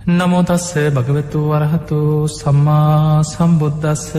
[0.00, 4.14] නමෝතස්ස භගවතු වරහතු සම්මා සම්බුද්ධස්ස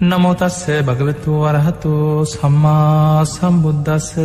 [0.00, 4.16] නමෝතස්ස භගවතු වරහතු සම්මා සම්බුද්ධස්ස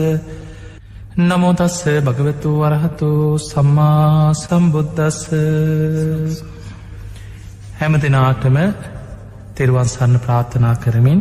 [1.19, 5.19] නමෝතස්ස භගවතු වරහතු සම්මා සම්බුද්ධස්ස
[7.75, 8.57] හැම දෙනාටම
[9.55, 11.19] තෙරුවන්සන්න ප්‍රාර්ථනා කරමින්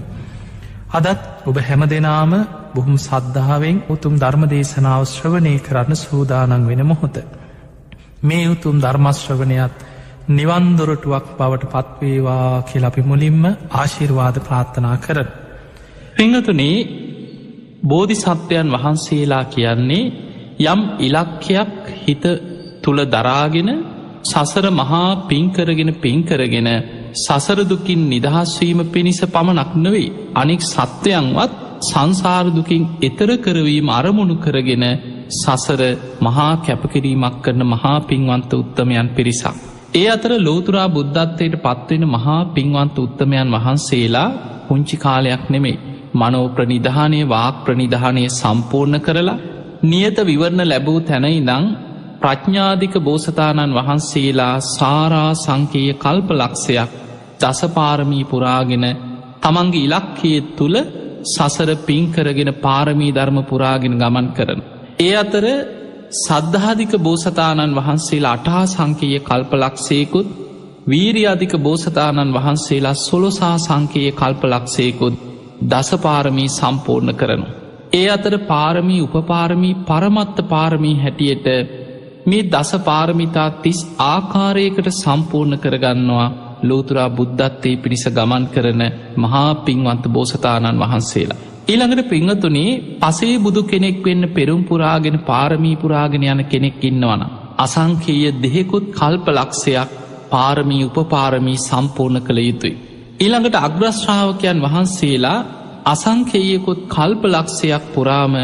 [0.91, 2.33] අදත් ඔබ හැම දෙනාම
[2.73, 7.44] බොහුම් සද්ධාවෙන් උතුම් ධර්ම දේශනාව ශ්‍රවනය කරන්න සූදානන් වෙන මොහොත.
[8.25, 9.77] මේ උතුම් ධර්මශ්‍රවනයත්
[10.29, 13.43] නිවන්දොරටුවක් බවට පත්වේවා කියල අපි මුලින්ම
[13.73, 15.29] ආශිර්වාද ප්‍රාර්ථනා කරන.
[16.15, 16.77] පිංහතුනේ
[17.83, 20.13] බෝධි සත්වයන් වහන්සේලා කියන්නේ
[20.65, 22.25] යම් ඉලක්කයක් හිත
[22.83, 23.71] තුළ දරාගෙන
[24.25, 26.69] සසර මහා පින්කරගෙන පින්කරගෙන
[27.17, 34.85] සසරදුකින් නිදහස්වීම පිණිස පමණක් නොවෙයි අනික් සත්වයන්වත් සංසාරදුකින් එතර කරවීම අරමුණු කරගෙන
[35.33, 35.83] සසර
[36.21, 39.57] මහා කැපකිරීමක් කරන මහා පින්වන්ත උත්තමයන් පිරිසක්.
[39.95, 44.29] ඒ අතර ලෝතුරා බුද්ධත්වයට පත්වෙන මහා පින්වන්ත උත්තමයන් වහන්සේලා
[44.67, 45.83] පුංචි කාලයක් නෙමෙයි.
[46.15, 49.43] මනෝ ප්‍රනිධානය වාක් ප්‍රනිධානය සම්පූර්ණ කරලා
[49.83, 51.65] නියත විවරණ ලැබූ තැනයිදං
[52.21, 56.91] ප්‍රඥ්ඥාධික බෝසතාණන් වහන්සේලා සාරා සංකේය කල්ප ලක්ෂයක්
[57.41, 58.87] දසපාරමී පුරාගෙන
[59.43, 60.77] තමන්ගේ ඉලක්කයේ තුළ
[61.27, 64.61] සසර පින්කරගෙන පාරමී ධර්ම පුරාගෙන ගමන් කරන.
[64.99, 65.45] ඒ අතර
[66.17, 70.29] සද්ධාධික බෝසතාණන් වහන්සේලා අටහා සංකයේ කල්පලක්ෂයකුත්
[70.89, 75.15] වීරියාධික බෝසතාණන් වහන්සේලා සොලොසා සංකයේ කල්පලක්ෂයකුත්
[75.63, 77.47] දසපාරමී සම්පූර්ණ කරනු.
[77.93, 81.47] ඒ අතර පාරමී උපපාරමී පරමත්ත පාරමී හැටියට
[82.27, 86.29] මේ දස පාරමිතා තිස් ආකාරයකට සම්පූර්ණ කරගන්නවා
[86.63, 88.83] ලෝතුරා බුද්ධත්තේ පිණිස ගමන් කරන
[89.17, 91.54] මහා පින්වන්ත බෝසතාණන් වහන්සේලා.
[91.65, 97.23] ඊළඟට පිංහතුනේ පසේ බුදු කෙනෙක් වෙන්න පෙරුම් පුරාගෙන පාරමී පුරාගෙන යන කෙනෙක් ඉන්නවන.
[97.59, 99.91] අසංකේය දෙහෙකුත් කල්ප ලක්ෂයක්
[100.31, 102.75] පාරමී උපපාරමී සම්පූර්ණ කළ යුතුයි.
[103.17, 105.39] ඊළඟට අග්‍රශ්‍රාවකයන් වහන්සේලා
[105.87, 108.35] අසංකේයකුත් කල්ප ලක්ෂයක් පුරාම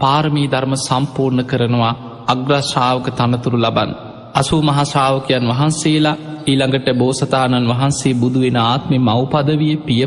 [0.00, 1.94] පාරමී ධර්ම සම්පූර්ණ කරනවා
[2.26, 3.90] අග්‍රශ්‍රාවක තනතුරු ලබන්.
[4.34, 10.04] අසූ මහශ්‍රාවකයන් වහන්සේලා ඊළඟට බෝසතාණන් වහන්සේ බුදුවෙන ආත්මි මව්පදවිය පිය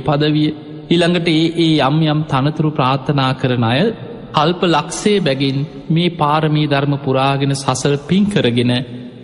[0.89, 3.81] පදවිය ඊළඟට ඒ ඒ යම් යම් තනතුරු ප්‍රාර්ථනා කරන අය
[4.33, 5.57] කල්ප ලක්සේ බැගින්
[5.89, 8.71] මේ පාරමී ධර්ම පුරාගෙන සසර පින් කරගෙන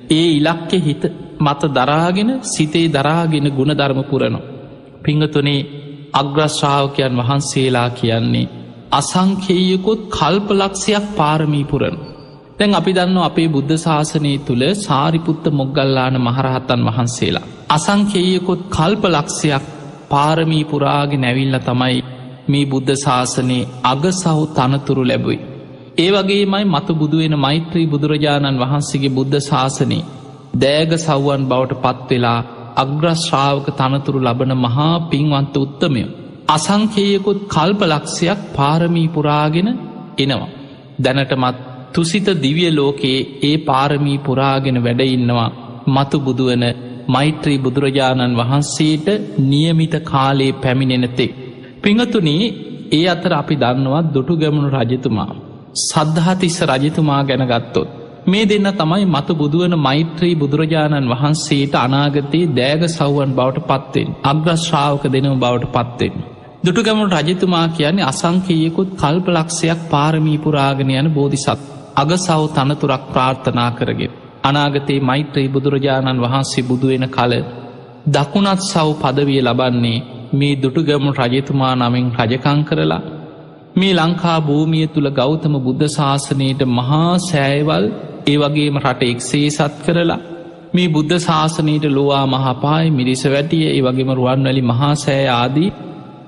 [0.09, 1.03] ඒ ඉලක්කෙ හිත
[1.40, 4.40] මත දරාගෙන සිතේ දරාගෙන ගුණධර්ම පුරනු.
[5.03, 5.68] පිංහතුනේ
[6.14, 8.52] අග්‍රශ්‍රාවකයන් වහන්සේලා කියන්නේ
[8.92, 11.96] අසංකේයකුත් කල්පලක්ෂයක් පාරමී පුරන.
[12.58, 17.47] තැන් අපි දන්න අපේ බුද්ධ ශාසනය තුළ සාරිපුත්ත මොග්ගල්ලාන මහරහත්තන් වහන්සේලා.
[17.70, 19.75] අසංකේයකොත් කල්ප ලක්ෂයක්
[20.09, 21.99] පාරමී පුරාග නැවිල්ල තමයි
[22.47, 25.39] මේ බුද්ධ ශාසනයේ අග සහු තනතුරු ලැබුයි.
[25.97, 30.07] ඒ වගේමයි මතු බුදුවෙන මෛත්‍රී බුදුරජාණන් වහන්සේගේ බුද්ධ ශාසනයේ
[30.55, 32.39] දෑග සව්වන් බවට පත්වෙලා
[32.75, 36.03] අග්‍රශ්‍රාවක තනතුරු ලබන මහා පින්වන්ත උත්තමය.
[36.47, 39.69] අසංකේයකුත් කල්ප ලක්ෂයක් පාරමී පුරාගෙන
[40.17, 40.51] එනවා.
[40.99, 41.57] දැනටමත්
[41.93, 45.49] තුසිත දිවිය ලෝකයේ ඒ පාරමී පුරාගෙන වැඩඉන්නවා
[45.87, 46.63] මතු බුදුවන
[47.07, 49.07] මෛත්‍රී බුදුරජාණන් වහන්සේට
[49.43, 51.31] නියමිත කාලයේ පැමිණෙනතෙක්.
[51.81, 52.43] පිංහතුනී
[52.91, 55.33] ඒ අතර අපි දන්නවත් දුටු ගැමුණු රජතුමා.
[55.81, 57.89] සද්ධහතිස්ස රජතුමා ගැන ගත්තොත්.
[58.27, 65.35] මේ දෙන්න තමයි මතු බුදුවන මෛත්‍රී බුදුරජාණන් වහන්සේට අනාගතයේ දෑග සව්වන් බවට පත්වෙන් අග්‍රශ්‍රාවක දෙනව
[65.37, 66.16] බවට පත්වෙන්.
[66.63, 74.13] දුටුගැමුණු රජතුමා කියන්නේ අසංකයකුත් කල්ප ලක්ෂයක් පාරමී පුරාගෙන යන බෝධිසත් අග සව් තනතුරක් ප්‍රාර්ථනා කරගෙන.
[74.45, 77.33] අනාගතයේ මෛත්‍රී බුදුරජාණන් වහන්සේ බුදුවෙන කල
[78.07, 83.03] දකුණත් සව් පදවිය ලබන්නේ මේ දුටුගැමුණු රජතුමා නමින් රජකං කරලා
[83.75, 87.85] මේ ලංකා භූමිය තුළ ගෞතම බුද්ධ ශාසනයට මහා සෑයවල්
[88.25, 90.19] ඒ වගේම රට එක්සේ සත් කරලා
[90.73, 95.69] මේ බුද්ධ ශාසනයට ලොවා මහපායි මිරිස වැටිය ඒ වගේම රුවන්වැලි මහා සෑ ආදී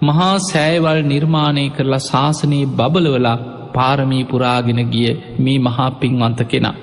[0.01, 3.37] මහා සෑයවල් නිර්මාණය කරලා ශාසනයේ බබලවලා
[3.73, 6.75] පාරමී පුරාගෙන ගිය මේ මහා පින්වන්ත කෙනා.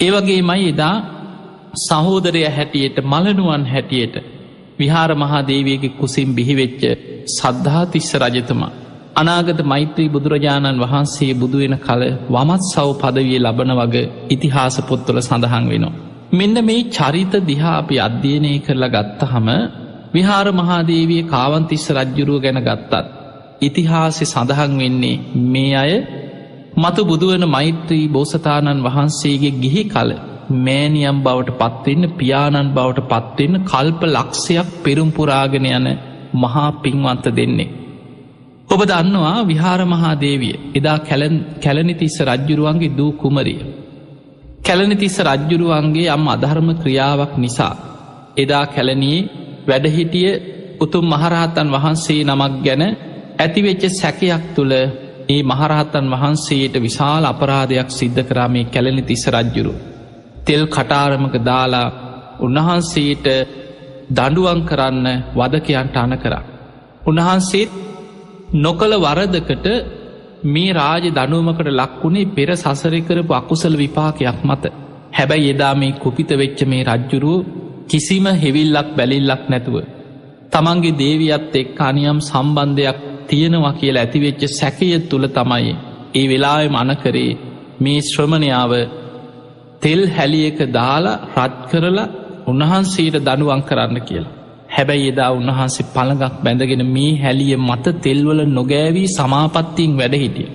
[0.00, 0.96] ඒවගේ මයි එදා
[1.80, 4.16] සහෝදරය හැටියට මලනුවන් හැටියට
[4.78, 6.82] විහාර මහාදේවයගේ කුසිම් බිහිවෙච්ච
[7.30, 8.72] සද්ධාතිස්ස රජතුමා.
[9.16, 13.96] අනාගත මෛත්‍රී බුදුරජාණන් වහන්සේ බුදුවෙන කල වමත් සව් පදවිය ලබන වග
[14.30, 15.94] ඉතිහාස පොත්තුල සඳහන් වෙනවා.
[16.32, 19.48] මෙන්න මේ චරිත දිහා අපි අධ්‍යයනය කරලා ගත්තහම
[20.14, 22.92] විහාර මහාදේවිය කාවන්තිස්ස රජ්ජුරුව ගැන ගත්තත්.
[23.60, 25.16] ඉතිහාසෙ සඳහන් වෙන්නේ
[25.46, 25.92] මේ අය
[26.76, 30.10] මතු බුදුවන මෛත්‍රී බෝසතාණන් වහන්සේගේ ගිහි කල
[30.58, 35.86] මෑනියම් බවට පත්වෙන්න පියාණන් බවට පත්වෙන්න කල්ප ලක්ෂයක් පෙරුම්පුරාගෙන යන
[36.34, 37.72] මහා පින්වන්ත දෙන්නේ.
[38.68, 40.98] ඔබ දන්නවා විහාර මහාදේවිය එදා
[41.62, 43.60] කැලනිතිස්ස රජ්ජුරුවන්ගේ දූ කුමරිය.
[44.62, 47.74] කැලනිතිස්ස රජ්ජුරුවන්ගේ යම් අධර්ම ක්‍රියාවක් නිසා
[48.36, 49.18] එදා කැලනී
[49.68, 50.30] වැඩහිටිය
[50.80, 52.82] උතුම් මහරහතන් වහන්සේ නමක් ගැන
[53.38, 54.74] ඇතිවෙච්ච සැකයක් තුළ
[55.28, 59.72] ඒ මහරහතන් වහන්සේට විශාල අපරාධයක් සිද්ධ කරාමේ කැලනි තිස්ස රජ්ජුරු.
[60.44, 61.88] තෙල් කටාරමක දාලා
[62.40, 63.26] උන්වහන්සේට
[64.10, 66.44] දඩුවන් කරන්න වදකයන්ට අන කරා.
[67.02, 67.70] උන්වහන්සේත්
[68.56, 69.66] නොකළ වරදකට
[70.46, 74.64] මේ රාජ දනුවමකට ලක්වුණේ පෙර සසරකරපු අකුසල විපාකයක් මත
[75.12, 77.46] හැබැයි එදා මේ කුපිත වෙච්ච මේ රජ්ජුරුව
[77.88, 79.76] කිසිම හෙවිල්ලක් බැලිල්ලක් නැතුව.
[80.52, 85.74] තමන්ගේ දේවියත් එක් අනියම් සම්බන්ධයක් තියෙනවා කියලා ඇතිවෙච්ච සැකය තුළ තමයි
[86.14, 87.30] ඒ වෙලාය මනකරේ
[87.80, 88.72] මේ ශ්‍රමණයාව
[89.82, 92.12] තෙල් හැලියක දාලා රත් කරලා
[92.46, 94.34] උන්වහන්සේට දනුවන් කරන්න කියලා.
[94.68, 100.48] හැබැයි එදා උන්වහන්සේ පළඟක් බැඳගෙන මේ හැලිය මත තෙල්වල නොගෑවී සමාපත්තියෙන් වැඩහිටිය.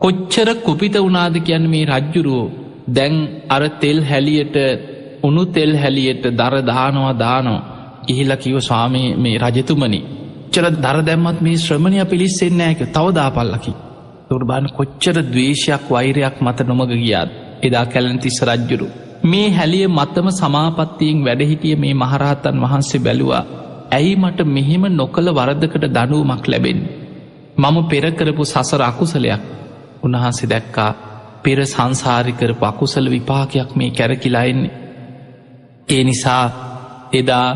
[0.00, 2.52] කොච්චර කුපිත වනාද කියන්න මේ රජ්ජුරුවෝ
[2.88, 3.14] දැන්
[3.48, 4.56] අර තෙල් හැලියට
[5.22, 7.66] උනු තෙල් හැලියට දර දානවා දානවා
[8.08, 10.00] ඉහිල කිව ස්වාමී මේ රජතුමනි
[10.52, 13.72] චර දර දැම්මත් මේ ශ්‍රමණය පිළිස්සෙන්නෑක තවදාපල්ලකි.
[14.28, 17.30] තුර්බාන කොච්චර දවේශයක් වෛරයක් මත නොමග ගියාත්
[17.62, 18.88] එදා කැලන්තිස්ස රජ්ජුරු.
[19.24, 23.44] මේ හැලිය මත්තම සමාපත්තියෙන් වැඩහිටිය මේ මහරහතන් වහන්සේ බැලුවා
[23.90, 26.80] ඇයි මට මෙහෙම නොකළ වරදකට දනුවමක් ලැබෙන්.
[27.56, 29.42] මම පෙරකරපු සසර අකුසලයක්
[30.02, 30.90] උන්වහන්සේ දැක්කා
[31.42, 34.76] පෙර සංසාරිකරපු අකුසල විපාකයක් මේ කැරකිලායින්නේ.
[35.88, 36.44] ඒ නිසා
[37.12, 37.48] එදා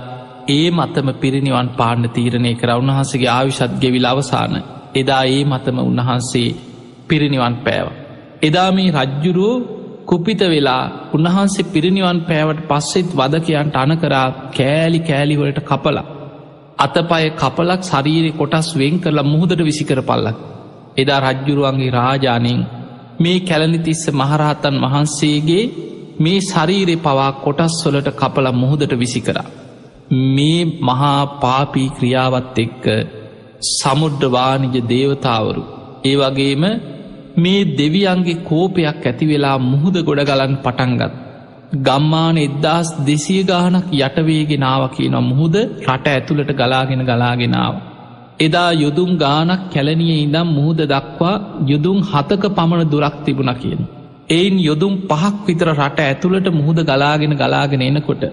[0.49, 4.55] ඒ මතම පිරිනිවන් පාණ්ඩ තීරණය කර උන්වහන්සගේ ආවිශත් ගෙවිල අවසාන
[4.95, 6.57] එදා ඒ මතම උන්වහන්සේ
[7.09, 7.89] පිරිනිවන් පෑව.
[8.43, 9.63] එදා මේ රජ්ජුරුවෝ
[10.07, 10.83] කුපිත වෙලා
[11.13, 15.99] උන්වහන්සේ පිරිනිවන් පෑවට පස්සෙත් වදකයන්ට අනකරා කෑලි කෑලිවලට කපල.
[16.79, 20.39] අතපය කපලක් ශරීරය කොටස් වෙන් කරලා මුහදට විසිකර පල්ලක්.
[20.97, 22.63] එදා රජ්ජුරුවන්ගේ රාජානයෙන්
[23.21, 25.65] මේ කැලනිතිස්ස මහරහතන් වහන්සේගේ
[26.21, 29.51] මේ ශරීරය පවා කොටස් වොලට කපල මුහදට විසි කරා.
[30.11, 32.85] මේ මහා පාපී ක්‍රියාවත් එක්ක
[33.71, 35.63] සමුඩ්ඩවානිජ දේවතාවරු.
[36.05, 36.65] ඒ වගේම
[37.37, 41.13] මේ දෙවියන්ගේ කෝපයක් ඇතිවෙලා මුහුද ගොඩගලන් පටන්ගත්.
[41.79, 45.57] ගම්මාන එද්දාස් දෙසිය ගානක් යටවේගෙනාව කියන මුහුද
[45.87, 47.75] රට ඇතුළට ගලාගෙන ගලාගෙනාව.
[48.41, 53.81] එදා යුදුම් ගානක් කැලනිය ඉඳම් මුහුද දක්වා යුදුම් හතක පමණ දුරක් තිබුණ කියන.
[54.31, 58.25] එයින් යොදුම් පහක් විතර රට ඇතුළට මුහුද ගලාගෙන ගලාගෙන එනකොට.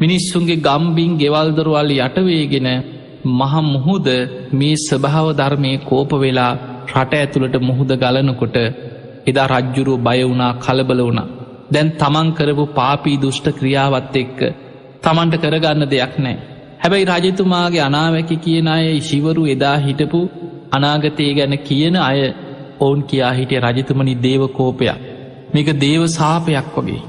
[0.00, 2.68] මිනිස්සුන්ගේ ගම්බින් ගෙවල්දරුවල් යටවේගෙන
[3.30, 4.06] මහ මුහුද
[4.52, 6.52] මේ ස්භාව ධර්මය කෝප වෙලා
[6.90, 8.56] රට ඇතුළට මුහුද ගලනකොට
[9.26, 11.28] එදා රජ්ජුරුව බය වුණා කලබල වුණා.
[11.70, 14.38] දැන් තමන් කරපු පාපී දුෂ්ට ක්‍රියාවත් එක්ක
[15.02, 16.36] තමන්ට කරගන්න දෙයක් නෑ.
[16.80, 20.20] හැබැයි රජතුමාගේ අනාවැකි කියන අය ශිවරු එදා හිටපු
[20.72, 22.20] අනාගතය ගැන කියන අය
[22.80, 24.98] ඔවුන් කියා හිටිය රජතුමනි දේවකෝපයක්
[25.52, 27.02] මේක දේව සාපයක් වගේ.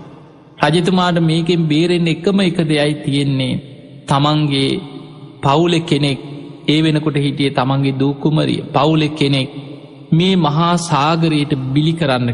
[0.62, 3.62] රජතුමාට මේකෙන් බේරෙන් එකම එක දෙයයි තියෙන්නේ.
[4.08, 4.82] තමන්ගේ
[5.42, 6.20] පවුලෙ කෙනෙක්
[6.68, 9.50] ඒ වෙනකොට හිටිය තමන්ගේ දූකුමරිය පවුලෙ කෙනෙක්.
[10.12, 12.30] මේ මහා සාගරයට බිලි කරන්න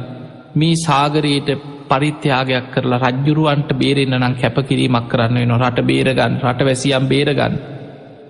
[0.55, 1.49] මේ සාගරයට
[1.89, 7.57] පරිත්‍යයාගයක් කරලා රජ්ජුරුවන්ට බේරෙන්න්න නම් කැපකිරීමක් කරන්න වෙන රට බේරගන්න රට වැසියම් බේරගන්න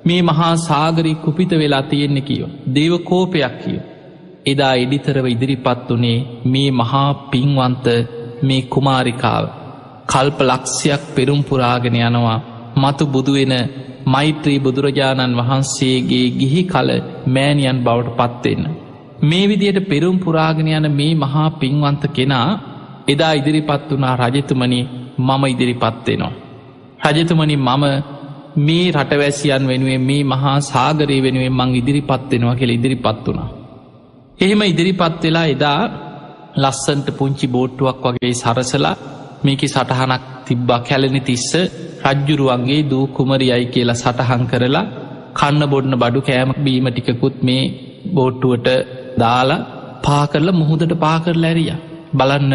[0.05, 2.49] මේ මහා සාගරී කුපිත වෙලා තියෙන්නේ කියෝ.
[2.75, 3.85] දේව කෝපයක් කියෝ.
[4.45, 7.87] එදා එඩිතරව ඉදිරිපත් වනේ මේ මහා පින්වන්ත
[8.43, 9.45] මේ කුමාරිකාව.
[10.07, 12.39] කල්ප ලක්ෂයක් පෙරුම් පුරාගෙන යනවා
[12.75, 13.53] මතු බුදුවෙන
[14.05, 16.89] මෛත්‍රී බුදුරජාණන් වහන්සේගේ ගිහි කල
[17.27, 18.63] මෑනියන් බවට පත්වෙන්න.
[19.21, 22.49] මේ විදියට පෙරුම් පුරාගෙන යන මේ මහා පින්වන්ත කෙනා
[23.07, 24.79] එදා ඉදිරිපත් වනා රජතුමනි
[25.19, 26.33] මම ඉදිරිපත්වෙනවා.
[27.07, 27.83] රජතුමනි මම
[28.57, 33.49] මේ රටවැසියන් වෙනුවෙන් මේ මහා සාගරය වෙනුවෙන් මං ඉදිරිපත්වෙනවා කෙළ ඉදිරිපත් වුණා.
[34.39, 35.81] එහෙම ඉදිරිපත් වෙලා එදා
[36.55, 38.95] ලස්සන්ට පුංචි බෝට්ටුවක් වගේ සරසලා
[39.47, 41.49] මේක සටහනක් තිබ්බා කැලෙන තිස්ස
[42.05, 44.85] රජ්ජුරුවන්ගේ දූ කුමරියයි කියලා සටහන් කරලා
[45.35, 47.63] කන්න බොඩ්න බඩු කෑම බීම ටිකකුත් මේ
[48.09, 48.67] බෝට්ටුවට
[49.17, 49.65] දාලා
[50.03, 51.73] පාකරල මුහුදට පාකර ලැරිය.
[52.13, 52.53] බලන්න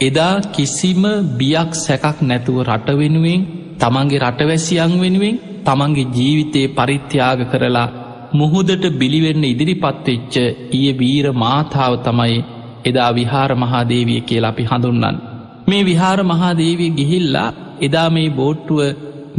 [0.00, 1.02] එදා කිසිම
[1.38, 3.40] බියක් සැකක් නැතුව රට වෙනුවෙන්
[3.80, 7.88] තමන්ගේ රටවැසියන් වෙනුවෙන් තමන්ගේ ජීවිතයේ පරිත්‍යාග කරලා
[8.32, 10.34] මුහුදට බිලිවෙන්න ඉදිරිපත්වෙච්ච
[10.70, 12.38] ඊය වීර මාතාව තමයි
[12.84, 15.29] එදා විහාර මහාදේවිය කියලා අපි හඳුන්නන්.
[15.70, 17.48] මේ විහාර මහාදේවී ගිහිල්ලා
[17.80, 18.80] එදා මේ බෝට්ටුව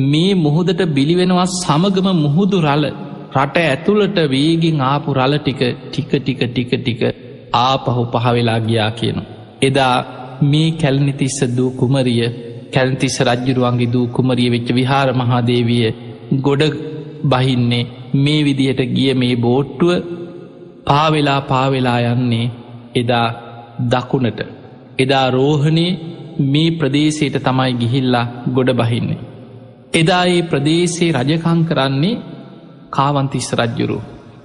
[0.06, 2.86] මේ මුහුදට බිලිවෙනවා සමගම මුහුදු රල
[3.36, 7.02] රට ඇතුළට වේගින් ආපු රල ටික ටික ටික ටික ටික
[7.58, 9.22] ආපහු පහවෙලා ගියා කියනු.
[9.62, 9.96] එදා
[10.44, 12.24] මේ කැල්නිතිස්ස දූ කුමරිය
[12.74, 15.86] කැල්තිස්ස රජ්ජුරුවන්ගේ දූ කුමරිය වෙච්ච විහාර මහාදේවිය
[16.40, 16.64] ගොඩ
[17.26, 19.92] බහින්නේ මේ විදිහට ගිය මේ බෝට්ටුව
[20.86, 22.48] පාවෙලා පාවෙලා යන්නේ
[22.96, 23.28] එදා
[23.92, 24.40] දකුණට
[25.00, 25.92] එදා රෝහණේ
[26.46, 29.20] මේ ප්‍රදේශයට තමයි ගිහිල්ලා ගොඩ බහින්නේ.
[29.94, 32.22] එදා ඒ ප්‍රදේශයේ රජකං කරන්නේ
[32.90, 33.98] කාවන්තිස්ස රජ්ජුරු.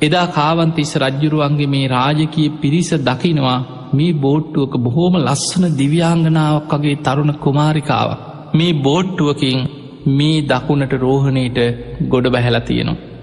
[0.03, 3.59] එදා කාවන්තිස්ස රජ්ජුරුවන්ගේ මේ රාජකය පිරිස දකිනවා
[3.93, 8.11] මේ බෝට්ටුවක බොහෝම ලස්සන දිව්‍යාංගනාවක් වගේ තරුණ කුමාරිකාව.
[8.55, 9.59] මේ බෝට්ටුවකින්
[10.09, 11.59] මේ දකුණට රෝහණයට
[12.09, 13.16] ගොඩ බැහැල තියෙනවා.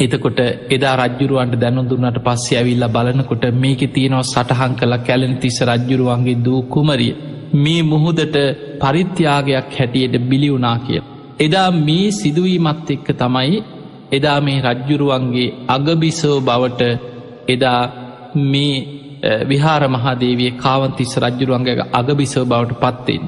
[0.00, 0.38] එතකොට
[0.70, 7.14] එදා රජ්ජුරුවන්ට දැනුදුන්නට පස්සේ ඇවිල්ල බලනකොට මේක තියෙනවා සටහන් කළ කැලෙන තිස්ස රජ්ජුරුවන්ගේ දූ කුමරිය.
[7.54, 8.36] මේ මුහුදට
[8.80, 11.00] පරිත්‍යාගයක් හැටියට බිලිවුනා කිය.
[11.38, 13.58] එදා මේ සිදුවීමත් එක්ක තමයි
[14.12, 16.80] එදා මේ රජ්ජුරුවන්ගේ අගබිසෝ බවට
[17.48, 17.82] එදා
[18.44, 18.74] මේ
[19.44, 23.22] විහාර මහාදේවිය කාවන්තිස්ස රජ්ජුරුවන්ගේ අගබිසෝ බවට පත්තෙන්.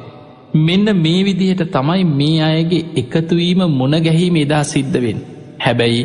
[0.61, 5.21] මෙන්න මේ විදිහට තමයි මේ අයගේ එකතුවීම මුණ ගැහීම එදා සිද්ධවෙන්.
[5.61, 6.03] හැබැයි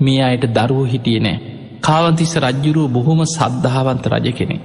[0.00, 1.36] මේ අයට දරුව හිටිය නෑ.
[1.80, 4.56] කාවන්තිස්ස රජ්ජුරුව බොහොම සද්ධාවන්ත රජ කෙනෙ.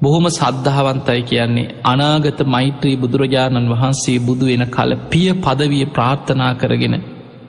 [0.00, 6.96] බොහොම සද්ධාවන්තයි කියන්නේ අනාගත මෛත්‍රී බුදුරජාණන් වහන්සේ බුදු වෙන කල පිය පදවිය ප්‍රාර්ථනා කරගෙන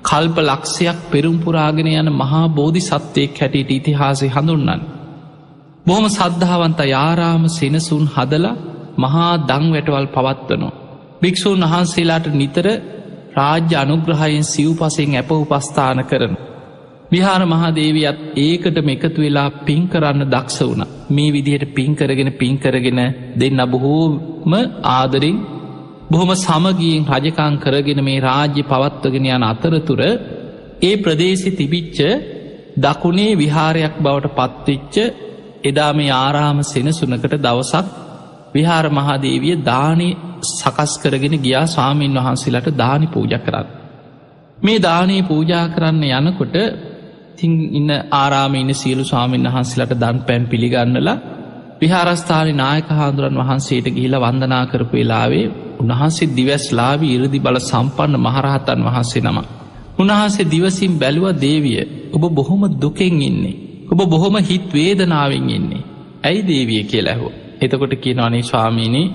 [0.01, 4.81] කල්ප ලක්ෂයක් පෙරුම්පුරාගෙන යන මහා බෝධි සත්වයෙක් හැටියට ඉතිහාසය හඳුන්නන්.
[5.85, 8.59] බොහොම සද්ධාවන්ත යාරාම සෙනසුන් හදලා
[8.97, 10.77] මහා දං වැටවල් පවත්වනවා.
[11.21, 12.67] භික්‍ෂූන් වහන්සේලාට නිතර
[13.35, 16.33] රාජ්‍ය අනුග්‍රහයෙන් සිව් පසෙන් ඇප උපස්ථාන කරන.
[17.11, 22.99] විහාර මහාදේවියත් ඒකටම එකතු වෙලා පින් කරන්න දක්ෂ වුණ මේ විදිහට පින් කරගෙන පින් කරගෙන
[23.35, 24.53] දෙන්න බොහෝම
[24.89, 25.37] ආදරින්
[26.09, 30.01] බොහොම සමගියෙන් රජකාන් කරගෙන මේ රාජ්‍ය පවත්වගෙන යන අතරතුර
[30.81, 31.97] ඒ ප්‍රදේශි තිබිච්ච
[32.77, 34.95] දකුණේ විහාරයක් බවට පත්තිච්ච
[35.63, 37.87] එදා මේ ආරාම සෙනසුනකට දවසක්
[38.53, 40.09] විහාර මහාදේවිය දානය
[40.51, 43.67] සකස් කරගෙන ගියා ස්වාමීන් වහන්සේලට දානි පූජ කරන්න.
[44.57, 46.55] මේ දානයේ පූජා කරන්න යනකොට
[47.39, 51.17] තිං ඉන්න ආරාම ඉන්න සියලු ස්වාමීන් වහන්සේලට දන් පැන් පිළිගන්නලා
[51.81, 55.45] විහාරස්ථානි නායක හාදුරන් වහන්සේට ගිහිල වන්දනා කරපු වෙලාවේ
[55.79, 59.37] උන්වහන්සේ දිවැස්ලාවි ඉරදි බල සම්පන්න මහරහතන් වහන්සේ නම.
[59.97, 61.79] උන්වහන්සේ දිවසිම් බැලුව දේවිය
[62.13, 63.55] ඔබ බොහොම දුකෙන් ඉන්නේ.
[63.91, 65.87] ඔබ බොහොම හිත් වේදනාවෙන් ඉන්නේ.
[66.23, 67.31] ඇයි දේවිය කියලැහෝ.
[67.61, 69.07] එතකොට කියනවනේ ස්වාමීනී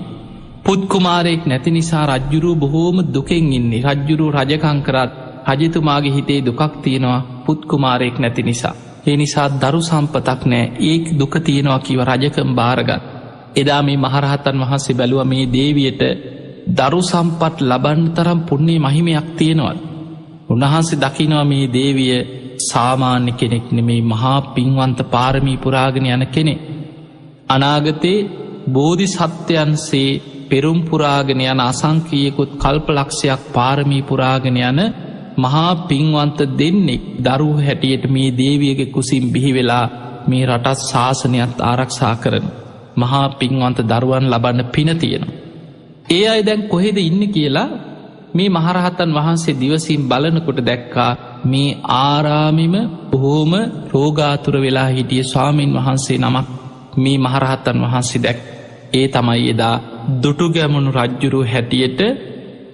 [0.65, 5.11] පුද්කුමාරයෙක් නැති නිසා රජ්ජුරුව බොහෝම දුකෙන් ඉන්නේ රජ්ජුරු රජකංකරත්
[5.49, 8.75] රජතුමාගේ හිතේ දුකක් තියෙනවා පුත්කුමාරයෙක් නැති නිසා.
[9.07, 13.03] ඒ නිසා දරු සම්පතක් නෑ ඒ දුක තියෙනවා කිව රජකම් භාරගත්.
[13.55, 16.01] එදා මේ මහරහතන් වහන්සේ බැලුව මේ දේවියට
[16.69, 19.77] දරු සම්පත් ලබන්න තරම් පුුණ්න්නේ මහිමයක් තියෙනවල්.
[20.49, 22.15] උන්වහන්සේ දකිනවා මේ දේවිය
[22.61, 26.55] සාමාන්‍ය කෙනෙක් නෙමේ මහා පින්වන්ත පාරමී පුරාගෙන යන කෙනෙ.
[27.49, 28.27] අනාගතයේ
[28.67, 30.09] බෝධි සත්‍යයන්සේ
[30.49, 34.79] පෙරුම්පුරාගෙන යන අසංකීයකුත් කල්ප ලක්ෂයක් පාරමී පුරාගෙන යන
[35.37, 39.85] මහා පින්වන්ත දෙන්නෙක් දරුව හැටියට මේ දේවියගේ කුසින් බිහිවෙලා
[40.27, 42.45] මේ රටත් ශාසනයත් ආරක්ෂා කරන.
[42.95, 45.25] මහා පින්වන්ත දරුවන් ලබන්න පින තියෙන.
[46.09, 47.69] ඒ අයි දැන් කොහෙද ඉන්න කියලා
[48.33, 51.11] මේ මහරහතන් වහන්සේ දිවසිම් බලනකොට දැක්කා
[51.45, 52.75] මේ ආරාමිම
[53.11, 53.53] බොහෝම
[53.91, 56.47] රෝගාතුර වෙලා හිටිය ස්වාමීන් වහන්සේ නමක්
[56.97, 58.39] මේ මහරහත්තන් වහන්සේ දැක්
[58.93, 59.75] ඒ තමයි එදා
[60.21, 62.01] දුටුගැමුණු රජ්ජුරු හැටියට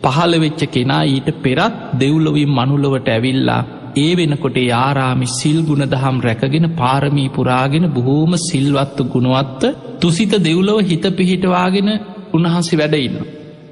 [0.03, 3.61] පහළ වෙච්ච කෙනා ඊට පෙරත් දෙව්ලොවින් මනුලොවට ඇවිල්ලා
[3.95, 9.63] ඒ වෙනකොට යාරාමි සිල් ගුණ දහම් රැකගෙන පාරමී පුරාගෙන බොහෝම සිල්වත්තු ගුණුවත්ත
[9.99, 11.89] තුසිත දෙව්ලොව හිත පිහිටවාගෙන
[12.33, 13.15] උන්වහන්සේ වැඩඉන්න.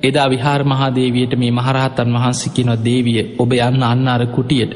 [0.02, 4.74] එදා විහාර මහාදේවියට මේ මහරහතන් වහන්සිකිනො දේවිය ඔබ යන්න අන්න අර කුටියට.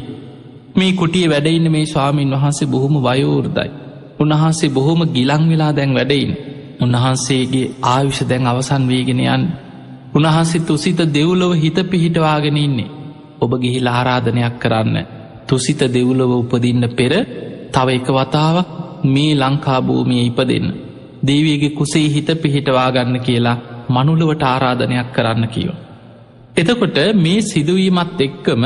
[0.75, 3.69] මේ කුටිය වැඩඉන්න මේ ස්වාමීන් වහන්සේ බොහොම වයෝර්දයි.
[4.19, 6.31] උන්වහන්සේ බොහොම ගිලං වෙලා දැන් වැඩයින්.
[6.81, 9.21] උන්වහන්සේගේ ආයුෂ දැන් අවසන් වේගෙන
[10.13, 10.19] යන්න.
[10.19, 12.91] උන්වහන්සේ තුසිත දෙව්ලොව හිත පිහිටවාගෙන ඉන්නේ.
[13.41, 14.97] ඔබ ගිහි ආරාධනයක් කරන්න.
[15.47, 17.13] තුසිත දෙව්ලොව උපදින්න පෙර
[17.71, 18.67] තව එක වතාවක්
[19.03, 20.67] මේ ලංකාභූමිය ඉපදන්න.
[21.25, 25.71] දේවගේ කුසේ හිත පිහිටවාගන්න කියලා මනුලවට ආරාධනයක් කරන්න කියව.
[26.57, 28.63] එතකොට මේ සිදුවීමත් එක්කම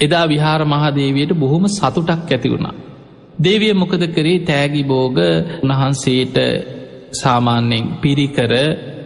[0.00, 2.74] එදා විහාර මහාදේවයට බොහොම සතුටක් ඇති වුණා.
[3.42, 5.18] දේවිය මොකද කරේ තෑගි බෝග
[5.62, 6.36] උන්වහන්සේට
[7.12, 8.52] සාමාන්‍යෙන් පිරිකර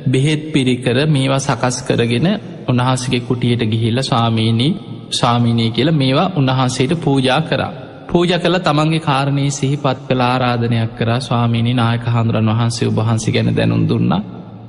[0.07, 2.29] බෙහෙත් පිරිකර මේවා සකස් කරගෙන
[2.69, 4.73] උන්වහන්සගේ කුටියට ගිහිල්ල ස්වාමීණී
[5.11, 7.73] ස්වාමීනී කියල මේවා උන්වහන්සේට පූජා කරා.
[8.09, 13.89] පූජ කළ තමන්ගේ කාරණයේ සිහිපත් කළ ආරාධනයක් කර ස්වාමීණි නායක හාදුරන් වහන්සේ උබහන්සි ගැන දැනුම්
[13.89, 14.23] දුන්නා.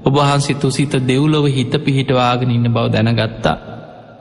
[0.05, 3.57] ඔබහන්සි තුසිත දෙව්ලොව හිත පිහිටවාගෙන ඉන්න බව දැනගත්තා.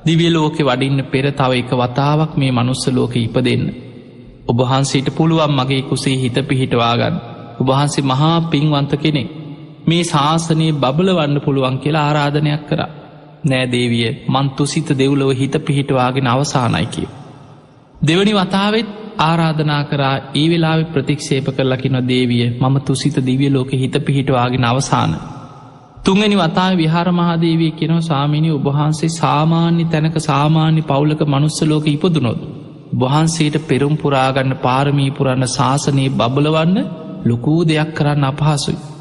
[0.07, 3.65] දිවිය ලෝකෙ වඩින්න පෙර තව එක වතාවක් මේ මනුස්ස ලෝක ඉපදන්න.
[4.49, 7.17] ඔබහන්සේට පුළුවන් මගේ කුසේ හිත පිහිටවාගන්න.
[7.61, 9.44] ඔබහන්සේ මහා පින්වන්ත කෙනෙක්.
[9.87, 12.81] මේ ශාසනයේ බබල වන්න පුළුවන් කියලා ආරාධනයක් කර.
[13.45, 17.09] නෑදේවිය මන්තු සිත දෙව්ලව හිත පිහිටවාගෙන අවසානයි කිය.
[18.01, 18.89] දෙවනි වතාවත්
[19.19, 25.13] ආරාධනා කරා ඒ වෙලාවෙ ප්‍රතික්ෂේප කරලකින දේවිය මම තුසිත දිවිය ලෝක හිත පිහිටවාගෙන අවසාන.
[26.05, 32.41] තුන්ගනි වතා විහාර මහාදේවී කෙනව සාමිනි උබහන්සේ සාමාන්‍ය තැනක සාමාන්‍ය පවුලක මනුස්සලෝක ඉපදුනොත්.
[32.95, 36.77] වහන්සේට පෙරුම් පුරාගන්න පාරමී පුරන්න ශාසනයේ බබලවන්න
[37.25, 38.94] ලොකූ දෙයක් කරන්න අපහසුයි.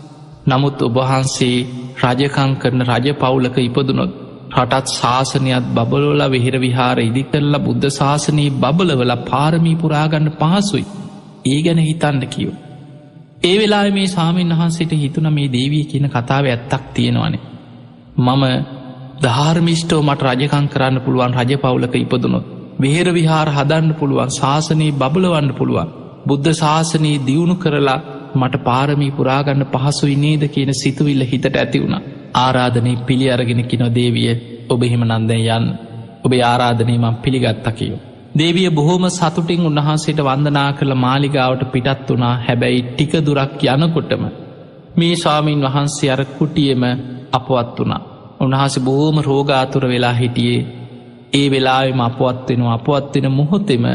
[0.45, 1.57] නමුත් ඔබහන්සේ
[2.03, 4.11] රජකං කරන රජ පවුලක ඉපදුනොත්
[4.53, 10.85] රටත් ශාසනයත් බබලෝල වෙහිර විහාර ඉදි කරලා බුද්ධ ශාසනයේ බබලවල පාරමී පුරාගන්න පහසුයි.
[11.45, 12.55] ඒ ගැන හිතන්න කියෝ.
[13.43, 17.41] ඒ වෙලා මේ සාමීන් වහන්සේට හිතුන මේ දේවී කියන කතාව ඇත්තක් තියෙනවනේ.
[18.17, 18.43] මම
[19.23, 22.45] ධාර්මිෂ්ටෝ මට රජකං කරන්න පුළුවන් රජ පවුලක ඉපදුනොත්.
[22.79, 25.89] වෙහෙර විහාර හදන්න පුළුවන් ශාසනයේ බබලවන්න පුළුවන්.
[26.27, 27.99] බුද්ධ ශාසනයේ දියුණු කරලා
[28.35, 31.95] මට පාරමී පුරාගන්න පහසු ඉනේද කියන සිතුවිල්ල හිතට ඇති වුණ.
[32.35, 34.31] ආරාධනය පිළි අරගෙන කිනො දේවිය
[34.69, 35.67] ඔබ එහෙම නන්දය යන්න
[36.23, 37.99] ඔබේ ආරාධනය මං පිළිගත්තකියෝ.
[38.35, 44.23] දේවිය බොහෝම සතුටින් උන්වහන්සේට වන්දනා කළ මාලිගාවට පිටත් වනා හැබැයි ටික දුරක් යනකොටම.
[44.95, 46.83] මේ ස්වාමීන් වහන්සේ අර කුටියම
[47.31, 48.01] අපවත් වනා.
[48.39, 50.65] උන්හස බෝම රෝගාතුර වෙලා හිටියේ
[51.33, 53.85] ඒ වෙලාවෙම අපවත්වෙන අපවත්වෙන මොහොතෙම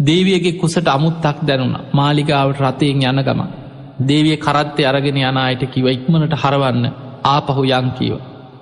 [0.00, 3.40] දේවියගේ කුසට අමුත්තක් දැනුණ මාලිගාවට රතයෙන් යන ගම.
[4.00, 6.84] දේවිය කරත්තය අරගෙන යනායට කිව ඉක්මනට හරවන්න
[7.26, 8.14] ආපහු යංකීව.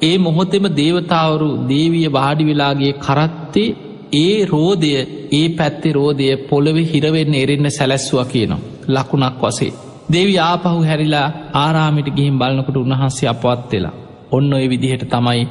[0.03, 3.77] ඒ මොහොතෙම දේවතාවරු දේවිය වාඩි වෙලාගේ කරත්තේ
[4.15, 4.91] ඒ රෝදය
[5.33, 8.65] ඒ පැත්තේ රෝදය පොළොවෙ හිරවෙන්න එරෙන්න සැලැස්වා කියනවා.
[8.89, 9.73] ලකුණක් වසේ.
[10.13, 13.95] දෙවි ආපහු හැරිලා ආරාමිට ගිහිම් බලනකට උන්වහන්සේ අපවත් වෙලා.
[14.33, 15.43] ඔන්න ඔය විදිහට තමයි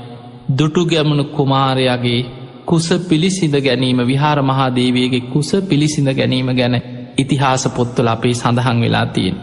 [0.57, 2.21] දුටු ගැමණු කුමාරයාගේ
[2.65, 6.75] කුස පිළිසිඳ ගැනීම විහාර මහාදේවයගේ කුස පිළිසිඳ ගැනීම ගැන
[7.17, 9.35] ඉතිහාස පොත්තුල අපේ සඳහන් වෙලා තියෙන්.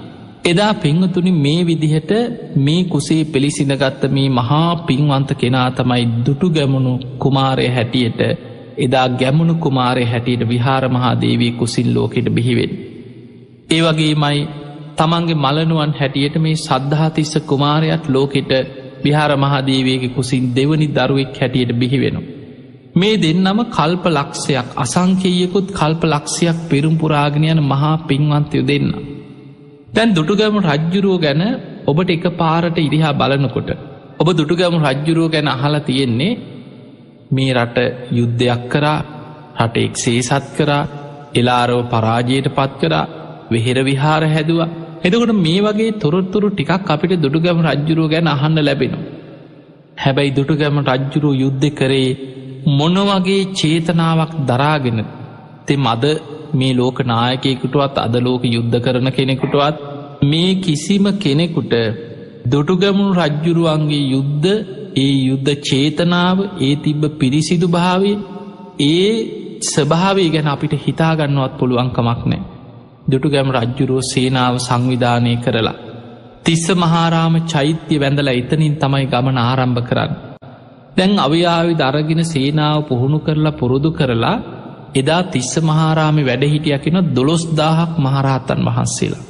[0.45, 2.13] එදා පිංහතුනි මේ විදිහට
[2.59, 8.21] මේ කුසේ පිළිසිඳගත්ත මේ මහා පින්වන්ත කෙනා තමයි දුටු ගැමුණු කුමාරය හැටියට
[8.79, 12.73] එදා ගැමුණු කුමාරය හැටියට විහාර මහාදේවී කුසිල් ලෝකෙට බිහිවෙන්.
[13.71, 14.41] ඒ වගේමයි
[14.97, 18.53] තමන්ගේ මලනුවන් හැටියට මේ සද්ධාතිස්ස කුමාරයක් ලෝකෙට
[19.05, 22.29] විහාර මහාදේවේගේ කුසින් දෙවනි දරුවෙක් හැටියට බිහිවෙනවා.
[22.95, 28.89] මේ දෙන්නම කල්ප ලක්ෂයක් අසංකේයකුත් කල්ප ලක්ෂයක් පෙරුම්පුරාගෙනයන මහා පින්වන්තයෝ දෙන්න.
[29.93, 31.43] දැන් දුටුගැම රජ්ජුරුව ගැන
[31.85, 33.71] ඔබට එක පාරට ඉරිහා බලනකොට.
[34.19, 36.39] ඔබ දුටුගැම රජ්ජුරුව ගැන අහලා තියෙන්නේ
[37.31, 37.79] මේ රට
[38.11, 38.99] යුද්ධයක් කරා
[39.59, 40.89] රට එක්සේ සත් කරා
[41.35, 43.11] එලාරව පරාජයට පත් කරා
[43.51, 49.09] වෙහෙර විහාර හැදවා එදකොට මේ වගේ තොරොත්තුරු ටිකක් අපිට දුටුගැම රජ්ජුරුව ගැන අහන්න ලැබෙනවා.
[49.97, 52.11] හැබැයි දුටුගැම රජ්ජුරුව යුද්ධ කරේ
[52.71, 54.99] මොනවගේ චේතනාවක් දරාගෙන
[55.67, 56.05] තෙ මද
[56.53, 59.77] මේ ලෝක නායකයකුටුවත් අද ලෝක යුද්ධ කරන කෙනෙකුටවත්
[60.25, 61.75] මේ කිසිම කෙනෙකුට
[62.45, 64.49] දුටුගැමුණු රජ්ජුරුවන්ගේ යුද්ධ
[64.97, 68.13] ඒ යුද්ධ චේතනාව ඒ තිබ්බ පිරිසිදු භාවය
[68.83, 69.13] ඒ
[69.65, 72.43] ස්වභාවය ගැන අපිට හිතාගන්නවත් පුළුවන්කමක් නෑ.
[73.07, 75.81] දුටුගැම රජ්ජුරුව සේනාව සංවිධානය කරලා.
[76.45, 80.13] තිස්ස මහාරාම චෛත්‍ය වැඳල එතනින් තමයි ගමන ආරම්භ කරන්න.
[80.97, 84.37] දැන් අවයාවි දරගෙන සේනාව පුහුණු කරලා පුරුදු කරලා
[84.95, 89.25] එදා තිස්ස මහාරාමි වැඩහිටියකින දොළොස්දාහක් මහරහතන් වහන්සේලා.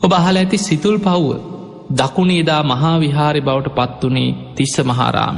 [0.00, 1.28] ඔබ අහල ඇති සිතුල් පව්ව
[1.92, 5.36] දකුණේ එදා මහා විහාරි බවට පත්වනේ තිස්ස මහාරාම.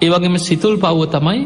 [0.00, 1.40] ඒවගේම සිතුල් පව්ව තමයි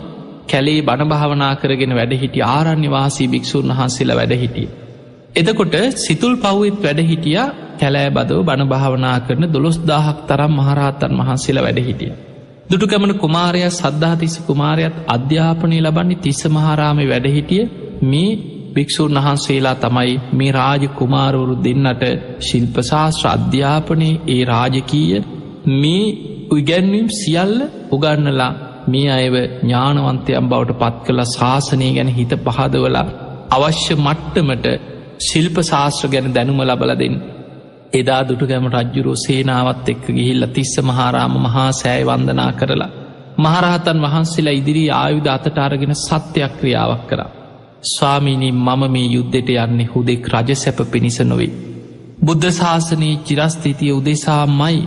[0.47, 4.69] කැලේ බණ භාවනා කරගෙන වැඩහිටිය ආරණ්‍යවාසී භික්‍ෂූන් වහන්සේලා වැඩහිටිය.
[5.35, 7.39] එදකොට සිතුල් පව්වෙත් වැඩහිටිය
[7.79, 12.13] කැලෑ බදව බණ භාවනා කරන දොළොස් දාහක් තරම් මහරහතන් වහන්සේලා වැඩහිටිය.
[12.71, 17.65] දුටුගමන කුමාරය සද්ධාතිස්ස කුමාරයත් අධ්‍යාපනය ලබන්නේ තිස්ස මහාරාමය වැඩහිටිය
[18.05, 18.31] මේ
[18.75, 22.03] භික්‍ෂූන් වහන්සේලා තමයි මේ රාජ කුමාරවරු දෙන්නට
[22.41, 25.21] ශිල්පශාස්ත්‍ර අධ්‍යාපනය ඒ රාජකීය
[25.75, 26.03] මේ
[26.51, 27.55] උගැන්වීම් සියල්ල
[27.91, 28.51] උගන්නලා
[28.89, 33.07] මේ අයව ඥානවන්තයම් බවට පත් කළ ශාසනය ගැන හිත පහදවලා
[33.53, 34.67] අවශ්‍ය මට්ටමට
[35.21, 37.17] ශිල්ප ශාස්ත්‍ර ගැන දැනුම ලබල දෙන්න.
[37.93, 42.91] එදා දුටුගැම රජ්ජුරෝ සේනාවත් එක්ක ගිහිල්ල තිස්ස මහාරාම මහා සෑය වන්දනා කරලා.
[43.39, 47.31] මහරහතන් වහන්සේලා ඉදිරී ආයුධ අතට අරගෙන සත්‍යයක් ක්‍රියාවක් කරා.
[47.85, 51.53] ස්වාමීනී මම මේ යුද්ධෙට යන්නේ හුදෙක් රජ සැප පිණිස නොවේ.
[52.25, 54.79] බුද්ධ ශාසනයේ චිරස්ථිතිය උදෙසා මයි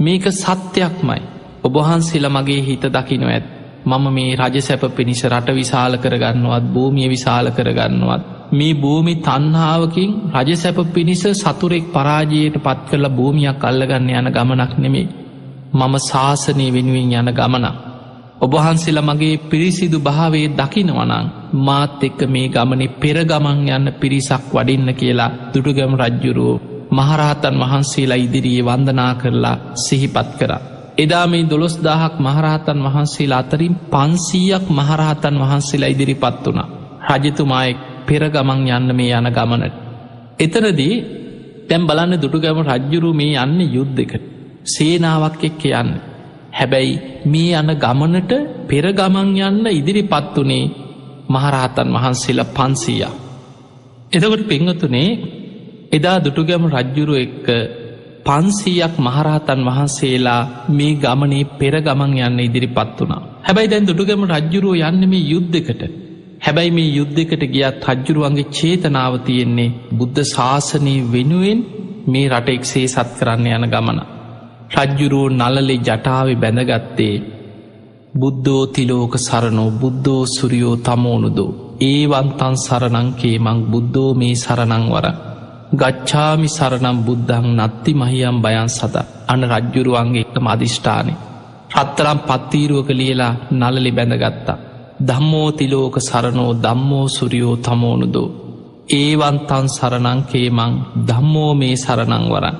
[0.00, 1.22] මේක සත්‍යයක්මයි
[1.64, 3.46] ඔබහන්සේල මගේ හිත දකිනො ඇත්
[3.84, 10.50] මම මේ රජ සැප පිණිස රට විශාල කරගන්නවත් භූමිය විශාල කරගන්නවත් මේ භූමි තන්හාාවකින් රජ
[10.56, 15.08] සැප පිණිස සතුරෙක් පරාජයට පත් කරලා භූමියක් අල්ලගන්න යන ගමනක් නෙමේ
[15.72, 17.76] මම ශාසනය වෙනුවෙන් යන ගමනක්
[18.40, 21.26] ඔබහන්සේල මගේ පිරිසිදු භාවේ දකිනවනං
[21.60, 29.12] මාත් එක්ක මේ ගමනේ පෙරගමන් යන්න පිරිසක් වඩින්න කියලා දුටුගම රජ්ජුරුවෝ මහරහතන් වහන්සේලා ඉදිරියේ වන්දනා
[29.14, 30.52] කරලා සිහිපත් කර.
[30.94, 36.60] එදා මේ දොළොස් දාහක් මහරහතන් වහන්සේලා අතරින් පන්සීයක් මහරහතන් වහන්සේලා ඉදිරිපත් වුණ.
[37.10, 39.74] රජතුමායෙක් පෙරගමන් යන්න මේ යන ගමනට.
[40.38, 40.94] එතනදී
[41.68, 44.22] තැම් බලන්න දුටුගම රජ්ජුරු මේ යන්න යුද්ධ එකට.
[44.66, 45.90] සේනාවක් එක්ක යන්න.
[46.52, 48.32] හැබැයි මේ යන ගමනට
[48.68, 50.70] පෙරගමන් යන්න ඉදිරිපත් වනේ
[51.28, 53.12] මහරහතන් වහන්සේලා පන්සීයා.
[54.12, 55.10] එදකට පෙංගතුනේ
[55.90, 57.46] එදා දුටුගැම රජ්ජුරු එක්ක
[58.24, 63.20] පන්සීයක් මහරහතන් වහන්සේලා මේ ගමනේ පෙර ගමන් යන්න ඉදිරිපත් වුණා.
[63.42, 65.82] හැබැයි දැන් දුටුගැම රජ්ජුරුව යන්න මේ යුද්ධකට
[66.40, 71.60] හැබැයි මේ යුද්ධකට ගියත් රජ්ජුරුවන්ගේ චේතනාව තියෙන්නේ බුද්ධ ශාසනය වෙනුවෙන්
[72.06, 74.00] මේ රට එක්සේ සත් කරන්න යන ගමන.
[74.76, 77.14] රජ්ජුරුවෝ නලලෙ ජටාව බැඳගත්තේ
[78.14, 81.50] බුද්ධෝ තිලෝක සරණෝ බුද්ධෝ සුරියෝ තමෝනුදෝ
[81.82, 85.06] ඒවන්තන් සරණංකේ මං බුද්ධෝ මේ සරණංවර
[85.72, 88.96] ගච්ඡාමි සරනම් බුද්ධං නත්ති මහියම් බයන් සත.
[89.28, 91.14] අන රජ්ජුරුවන්ගේ එක මධිෂ්ඨානය
[91.74, 94.62] රත්තරම් පත්තීරුවක ලියලා නලලි බැඳගත්තා.
[95.00, 98.28] දම්මෝ තිලෝක සරණෝ දම්මෝ සුරියෝ තමෝනුදෝ
[98.90, 100.72] ඒවන්තන් සරණංකේ මං
[101.08, 102.56] දම්මෝ මේ සරණංවරන්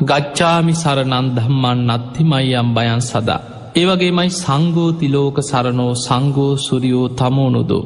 [0.00, 3.40] ගච්ඡාමි සරණන් දම්මන් නත්තිමයියම් බයන් සදා
[3.74, 7.84] ඒවගේමයි සංගෝතිලෝක සරණෝ සංගෝ සුරියෝ තමෝනුදෝ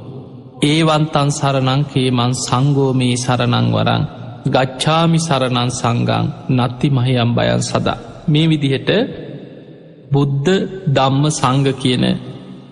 [0.65, 4.05] ඒවන්තන් සරණංකේමන් සංගෝ මේ සරණංවරං
[4.47, 7.99] ගච්ඡාමි සරණන් සංගං නත්ති මහයම් බයන් සදා
[8.29, 8.91] මේ විදිහට
[10.09, 10.51] බුද්ධ
[10.89, 12.05] දම්ම සංග කියන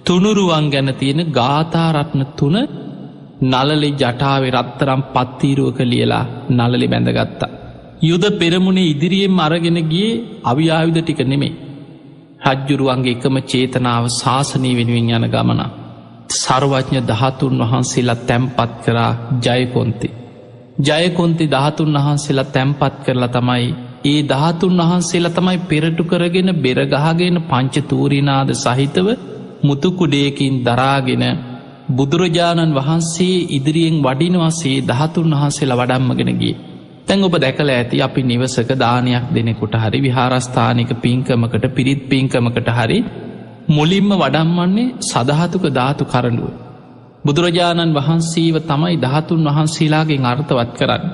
[0.04, 2.56] තුනුරුවන් ගැන තියෙන ගාථාරත්න තුන
[3.42, 7.54] නලලි ජටාවෙ රත්තරම් පත්තීරුවක ලියලා නලලි බැඳගත්තා.
[8.00, 10.10] යුද පෙරමුණේ ඉදිරියෙන් අරගෙන ගිය
[10.44, 11.54] අවියායුධ ටික නෙමේ.
[12.46, 15.60] රජ්ජුරුවන්ගේ එකම චේතනාව ශාසනී වෙනුවෙන් යන ගමන.
[16.34, 19.12] සර්වඥ දහතුන් වහන්සේලා තැම්පත් කරා
[19.44, 20.08] ජයකොන්ති.
[20.78, 23.68] ජයකොන්ති දහතුන් වහන්සේලා තැම්පත් කරලා තමයි
[24.04, 29.06] ඒ දහතුන් වහන්සේලා තමයි පෙරටු කරගෙන බෙරගහගෙන පංච තූරිනාද සහිතව
[29.64, 31.24] මුතුකුඩයකින් දරාගෙන
[31.90, 36.54] බුදුරජාණන් වහන්සේ ඉදිරියෙන් වඩිනවසේ දහතුන් වහන්සේලා වඩම්මගෙනගේ.
[37.06, 42.98] තැන් ඔබ දැකල ඇති අපි නිවසක දානයක් දෙනෙකුට හරි විහාරස්ථානික පින්කමකට පිරිත් පින්කමකට හරි
[43.68, 46.65] මුලින්ම වඩම්මන්නේ සදහතුක ධාතු කරඩුව.
[47.26, 51.04] බුදුරජාණන් වහන්සේව තමයි දහතුන් වහන්සේලාගෙන් අර්ථවත් කරන්න.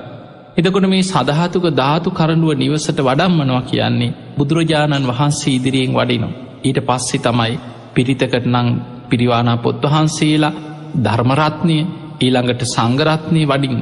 [0.55, 6.37] එතකොට මේ සදහතුක ධාතු කරඩුව නිවසට වඩම්මනවා කියන්නේ බුදුරජාණන් වහන්සේ ඉදිරියෙන් වඩිනවා.
[6.63, 7.53] ඊට පස්සෙ තමයි
[7.93, 8.67] පිරිතකට නං
[9.09, 10.57] පිරිවානා පොත් වහන්සේලා
[10.97, 11.77] ධර්මරත්නය
[12.19, 13.81] ඊළඟට සංගරත්නය වඩින්.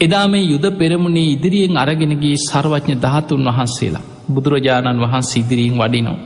[0.00, 6.18] එදා මේ යුද පෙරමුණේ ඉදිරියෙන් අරගෙනගේ සර්වඥ ධාතුන් වහන්සේලා බුදුරජාණන් වහන්සේ ඉදිරියෙන් වඩිනෝ.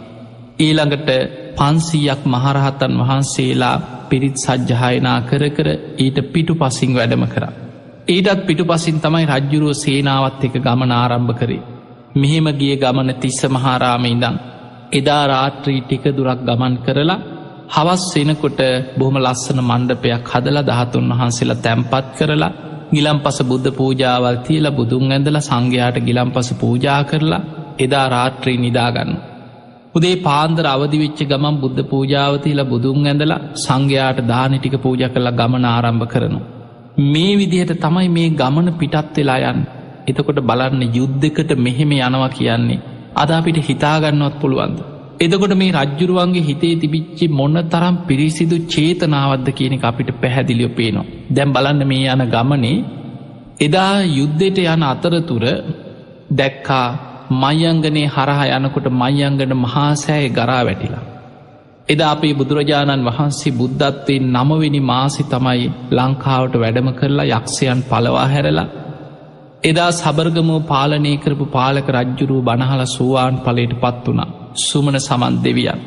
[0.61, 1.11] ඊළඟට
[1.59, 3.77] පන්සීයක් මහරහතන් වහන්සේලා
[4.09, 5.68] පිරිත් සජ්්‍යහයනා කර කර
[5.99, 7.44] ඊට පිටු පසිං වැඩම කර.
[8.09, 11.66] ඊටත් පිටු පසින් තමයි රජ්ජුරුව සේනාවත් එක ගමන ආරම්භ කරේ.
[12.14, 14.37] මෙහෙම ගිය ගමන තිස්ස මහාරාම ඉඳං.
[14.92, 17.20] එදා රාත්‍රී ටික දුරක් ගමන් කරලා
[17.70, 18.61] හවස් වෙනකොට
[18.99, 22.57] බොහොම ලස්සන මණ්ඩපයක් හදලා දහතුන් වහන්සේලා තැම්පත් කරලා
[22.92, 27.46] ගිලම් පස බුද්ධ පූජාවල් තියලා බුදුන් ඇඳල සංඝයාට ගිලම් පස පූජා කරලා
[27.79, 29.30] එදා රාත්‍රී නිදාගන්න.
[29.94, 36.40] උදේ පාන්දර අවදිවිච්ච ගමන් බුද්ධ පූජාවතිලා බුදුන් ඇඳලා සංඝයාට දානටික පූජ කරලා ගමන ආරම්භ කරනු.
[37.05, 39.61] මේ විදිහට තමයි මේ ගමන පිටත් වෙලා යන්
[40.07, 42.81] එතකොට බලන්න යුද්ධකට මෙහෙම යනවා කියන්නේ
[43.16, 44.79] අදාපිට හිතාගන්නවත් පුළුවන්ද.
[45.20, 51.07] එදකොට මේ රජ්ජුරුවන්ගේ හිතේ තිබිච්චි මොන්න තරම් පිරිසිදු චේතනාවද්ද කියනෙ අපිට පැහැදිලියෝ පේනවා.
[51.31, 52.79] දැම් බලන්න මේ යන ගමනේ
[53.61, 55.44] එදා යුද්ධයට යන අතරතුර
[56.33, 56.88] දැක්කා
[57.33, 61.05] මයංගනේ හරහා යනකොට මයංගන මහාසෑය ගරා වැටිලා.
[61.88, 68.69] එදා අපේ බුදුරජාණන් වහන්සේ බුද්ධත්වයෙන් නමවෙනි මාසි තමයි ලංකාවට වැඩම කරලා යක්ෂයන් පලවා හැරලා
[69.62, 75.81] එදා සබර්ගමෝ පාලනය කරපු පාලක රජ්ජුරුව බණහල සුවාන් පලට පත් වනා සුමන සමන් දෙවියන්.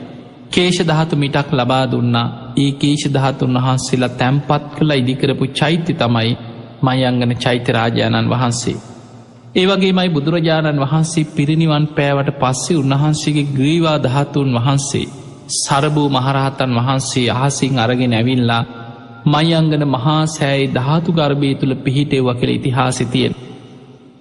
[0.52, 2.28] කේෂ දහතු මිටක් ලබා දුන්නා
[2.58, 6.32] ඒ කේෂ දහතුන් වහන්සේලා තැම්පත් කළ ඉදිකරපු චෛත්‍ය තමයි
[6.84, 8.78] මයංගන චෛත්‍යරාජාණන් වහන්සේ.
[9.56, 15.12] ඒවගේමයි බුදුරජාණන් වහන්සේ පිරිනිවන් පෑවට පස්සේ උන්වහන්සේගේ ග්‍රීවා දහතුන් වහන්සේ
[15.56, 18.64] සරභූ මහරහතන් වහන්සේ අහසිං අරගෙන ඇවිල්ලා
[19.26, 23.38] මයංගන මහා සෑයි ධාතු ගර්භය තුළ පිහිටෙව්ව කළ ඉතිහාසිතියෙන්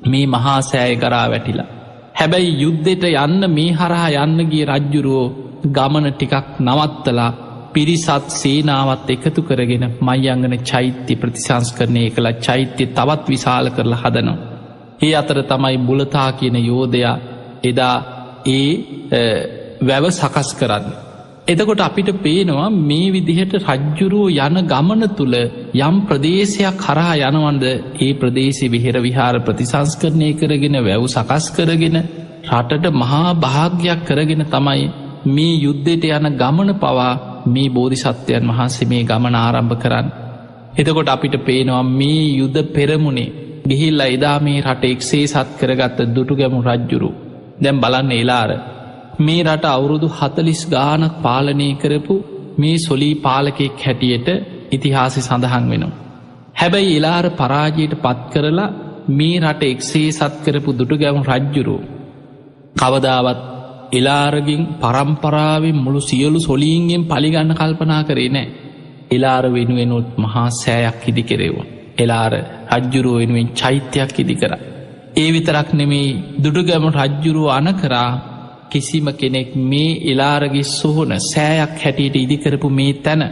[0.06, 1.68] මේ මහා සෑය කරා වැටිලා.
[2.14, 5.34] හැබැයි යුද්ධෙට යන්න මේ හරහා යන්නගේ රජ්ජුරුවෝ
[5.70, 7.32] ගමන ටිකක් නවත්තලා
[7.72, 14.51] පිරිසත් සේනාවත් එකතු කරගෙන මයිංගන චෛත්‍ය ප්‍රතිසංස්කරණය කළ චෛත්‍ය තවත් විශාල කරලා හදනවා.
[15.02, 17.16] ඒ අතර තමයි බුලතා කියන යෝධයා
[17.64, 17.96] එදා
[18.48, 18.68] ඒ
[19.82, 20.86] වැව සකස් කරන්න.
[21.44, 25.34] එතකොට අපිට පේනවා මේ විදිහට රජ්ජුරුව යන ගමන තුළ
[25.80, 27.64] යම් ප්‍රදේශයක් කරහා යනවන්ද
[28.00, 31.98] ඒ ප්‍රදේශි විහෙර විහාර ප්‍රතිසංස්කරණය කරගෙන වැැව් සකස් කරගෙන
[32.50, 34.88] රටට මහා භාග්‍යයක් කරගෙන තමයි
[35.26, 37.12] මේ යුද්ධයට යන ගමන පවා
[37.46, 40.06] මේ බෝධිසත්වයන් වහන්සේ මේ ගමන ආරම්භ කරන්න.
[40.72, 43.30] එතකොට අපිට පේනවා මේ යුද්ධ පෙරමුණේ
[43.64, 47.10] ගිහිල්ල එදා මේ රට එක්සේ සත් කරගත්ත දුටු ගැමු රජ්ජුරු
[47.62, 48.50] දැම් බලන්න එලාර
[49.18, 52.14] මේ රට අවුරුදු හතලිස් ගානක් පාලනය කරපු
[52.58, 54.28] මේ සොලී පාලකෙක් හැටියට
[54.72, 55.98] ඉතිහාසි සඳහන් වෙනවා.
[56.54, 58.74] හැබැයි එලාර පරාජයට පත් කරලා
[59.10, 61.76] මේ රට එක්සේ සත් කරපු දුටු ගැවුන් රජ්ජුරු.
[62.76, 63.40] කවදාවත්
[63.92, 68.48] එලාරගින් පරම්පරාවෙන් මුළු සියලු සොලීන්ගෙන් පලිගන්න කල්පනා කරේ නෑ.
[69.10, 71.56] එලාර වෙනුවෙනුත් මහා සෑයක් ඉදි කෙරෙව.
[71.96, 72.32] එලාර
[72.72, 74.52] රජ්ජුරුව වෙනුවෙන් චෛත්‍යයක් ඉදි කර.
[75.14, 78.10] ඒ විතරක් නෙමේ දුටුගැම රජ්ජුරුව අන කරා
[78.70, 83.22] කිසිම කෙනෙක් මේ එලාරගේ සොහොන සෑයක් හැටියට ඉදිකරපු මේ තැන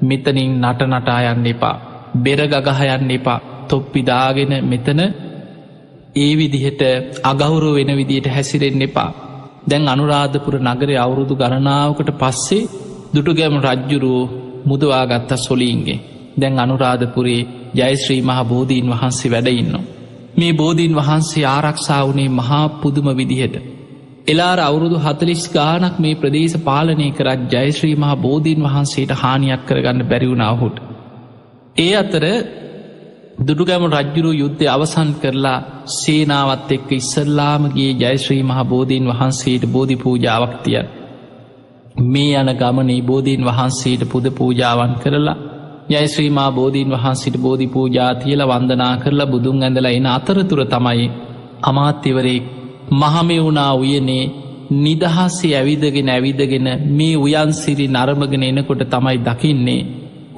[0.00, 1.76] මෙතනින් නට නටායන්න එපා
[2.16, 5.00] බෙරගගහයන්න එපා තොප්පිදාගෙන මෙතන
[6.16, 6.82] ඒ විදිහට
[7.22, 9.10] අගෞරෝ වෙන විදියට හැසිරෙන් එපා
[9.66, 12.68] දැන් අනුරාධපුර නගර අවුරුදු ගණනාවකට පස්සේ
[13.14, 14.32] දුටුගැම රජ්ජුරුවෝ
[14.64, 15.98] මුදවාගත්ත සොලීන්ගේ
[16.36, 17.40] දැන් අනුරාධපුරේ
[17.74, 19.74] ජයශ්‍රී මහ බෝධීන් වහන්සේ වැඩඉන්න.
[20.36, 23.56] මේ බෝධීන් වහන්සේ ආරක්ෂා වනේ මහා පුදුම විදිහට
[24.26, 30.76] එලාර අවුරුදු හතලිස් ගානක් මේ ප්‍රදේශ පාලනය කරත් ජයශ්‍රී මහා බෝධීන් වහන්සේට හානියක් කරගන්න බැරිවුණාහුට.
[31.76, 32.24] ඒ අතර
[33.38, 40.78] දුඩුගැම රජ්ජුරු යුද්ධය අවසන් කරලා සේනාවත් එක්ක ඉස්සල්ලාමගේ ජයශ්‍රී මහ බෝධීන් වහන්සේට බෝධි පූජාවක්තිය.
[42.04, 45.36] මේ යන ගමනේ බෝධීන් වහන්සේට පුද පූජාවන් කරලා
[45.88, 51.06] යයිශ්‍රීමා බෝධීන් වහන්සිට බෝධි පූජාතියල වන්දනා කරලා බුදුන් ඇඳලා එන අතරතුර තමයි
[51.62, 52.40] අමාත්‍යවරේ
[52.92, 54.24] මහමෙවුනා උයනේ
[54.76, 59.82] නිදහස්සේ ඇවිදගෙන ඇවිදගෙන මේ උයන්සිරි නරමගෙන එනකොට තමයි දකින්නේ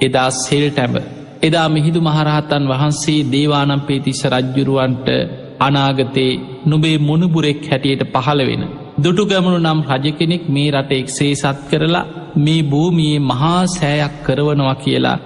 [0.01, 0.95] එදා සෙල් ටැබ
[1.41, 5.07] එදා මිහිදු මහරහතන් වහන්සේ දේවානම්පේ තිස්ස රජ්ජුරුවන්ට
[5.59, 6.31] අනාගතේ
[6.65, 8.63] නුබේ මුණුබුරෙක් හැටියට පහළ වෙන.
[9.03, 12.05] දුටු ගැමුණු නම් රජ කෙනෙක් මේ රට එක්සේ සත් කරලා
[12.37, 15.17] මේ භූමියයේ මහා සෑයක් කරවනවා කියලා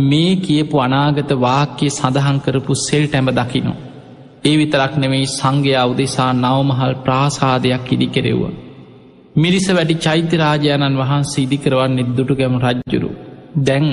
[0.00, 3.76] මේ කියපු අනාගත වාක්‍යය සඳහන් කරපු සෙල් ටැඹ දකිනෝ.
[4.44, 8.42] ඒ විතරක් නෙවෙයි සංඝයා උදෙසා නවමහල් ප්‍රාසාදයක් ඉදි කෙරෙව්ව.
[9.36, 13.10] මිරිස වැඩි චෛත්‍යරාජාණන් වහන්සේ ඉදිකරවන්නේ දුටුගැම රජ්ජුරු.
[13.58, 13.88] දැන්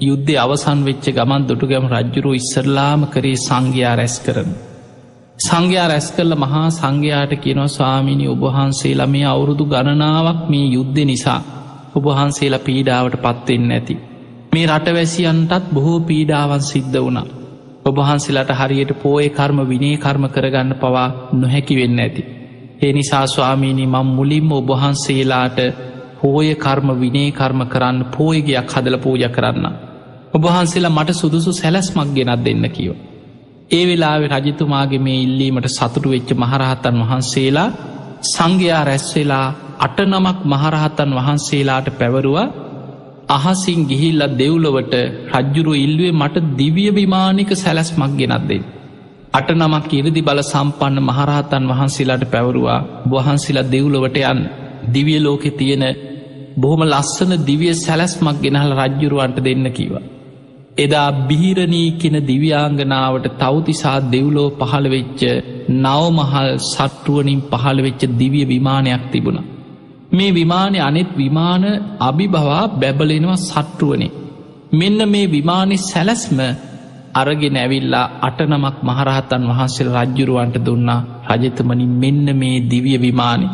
[0.00, 4.50] යුද්ධ අවසන් වෙච්ච ගමන් දුටුගැම රජ්ජුරු ඉස්සරලාම කරේ සංඝයා රැස් කරන.
[5.38, 11.40] සංඝයා රැස් කරල මහා සංඝයාට කියනවා ස්වාමිනි ඔබහන්සේලා මේ අවුරුදු ගණනාවක් මේ යුද්ධ නිසා
[11.94, 13.96] ඔබහන්සේලා පීඩාවට පත්වෙන්න ඇති.
[14.52, 17.26] මේ රටවැසියන්ටත් බොහෝ පීඩාවන් සිද්ධ වුණා.
[17.84, 22.22] ඔබහන්සේලාට හරියට පෝය කර්ම විනේ කර්ම කරගන්න පවා නොහැකි වෙන්න ඇති.
[22.78, 25.58] ඒ නිසා ස්වාමීණි මං මුලින්ම ඔබහන්සේලාට
[26.20, 29.66] පෝය කර්ම විනේ කර්ම කරන්න පෝයගයක් හදල පූජ කරන්න.
[30.34, 32.92] ඔබහන්සේලා මට සුදුසු සැලස්මක් ගෙනත් දෙන්න කියව.
[33.70, 37.68] ඒ වෙලාවෙ රජතුමාගේ මේ ඉල්ලීමට සතුටු වෙච්ච මහරහතන් වහන්සේලා
[38.24, 39.46] සංඝයා රැස්වෙලා
[39.78, 42.46] අට නමක් මහරහතන් වහන්සේලාට පැවරුවා
[43.28, 44.94] අහසින් ගිහිල්ලත් දෙව්ලොවට
[45.34, 48.62] රජ්ජුරු ඉල්ලුවේ මට දිවිය විමානික සැලැස්මක් ගෙනත්දේ.
[49.32, 54.40] අට නමක් ඉරදි බල සම්පන්න මහරහතන් වහන්සේලාට පැවරුවා වහන්සිලා දෙව්ලොවට යන්
[54.88, 55.84] දිවිය ලෝකෙ තියෙන
[56.56, 60.04] බොහොම ලස්සන දිවිය සැලැස්මක් ගෙනහල රජ්ජුරුවන්ට දෙන්න කිවා.
[60.78, 65.20] එදා බිහිරණී කෙන දිව්‍යාංගනාවට තවතිසා දෙව්ලෝ පහළවෙච්ච
[65.76, 69.55] නවමහල් සට්ටුවනින් පහළවෙච්ච දිවිය විමානයක් තිබුණ.
[70.16, 71.64] මේ විමානය අනෙත් විමාන
[72.00, 74.14] අභිභවා බැබලෙනවා සට්ටුවනේ.
[74.72, 76.38] මෙන්න මේ විමානි සැලැස්ම
[77.14, 81.00] අරගෙන ඇවිල්ලා අටනමක් මහරහතන් වහන්සේල් රජ්ජුරුවන්ට දුන්නා
[81.30, 83.48] රජතමනි මෙන්න මේ දිවිය විමානි.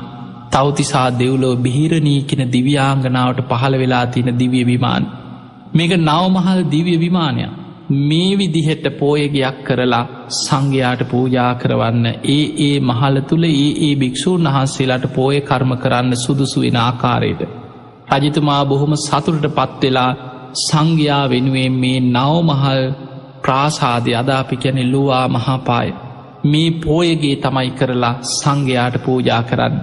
[0.52, 5.04] තවතිසා දෙව්ලෝ බිහිරණී කෙන දිව්‍යාංගනාවට පහළ වෙලා තියෙන දිවිය විමාන.
[5.74, 7.52] මේක නවමහල් දිවිය විමානයක්.
[7.90, 15.06] මේ විදිහෙට පෝයගයක් කරලා සංඝයාට පූජා කරවන්න ඒ ඒ මහල තුළ ඒ ඒ භික්‍ෂූන් වහන්සේලාට
[15.10, 17.42] පෝය කර්ම කරන්න සුදුසු වෙන ආකාරයට.
[18.12, 20.10] රජතුමා බොහොම සතුරට පත්වෙලා
[20.60, 22.82] සංඝයා වෙනුවෙන් මේ නවමහල්
[23.42, 25.88] ප්‍රාසාදය අදාපි කැන ලුවා මහාපාය.
[26.44, 29.74] මේ පෝයගේ තමයි කරලා සංඝයාට පූජා කරන්න.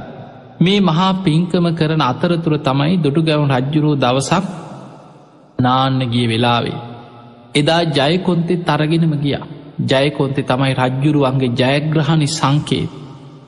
[0.62, 4.46] මේ මහා පින්කම කරන අතරතුර තමයි දුටු ගැවුන් රජ්ජුරුව දවසක්
[5.60, 6.80] නාන්න ගිය වෙලාවේ.
[7.56, 9.46] එදා ජයකොන්තෙ තරගෙනම ගියා.
[9.84, 12.86] ජයකොන්තෙ තමයි රජ්ජුරුවන්ගේ ජයග්‍රහණි සංකේ.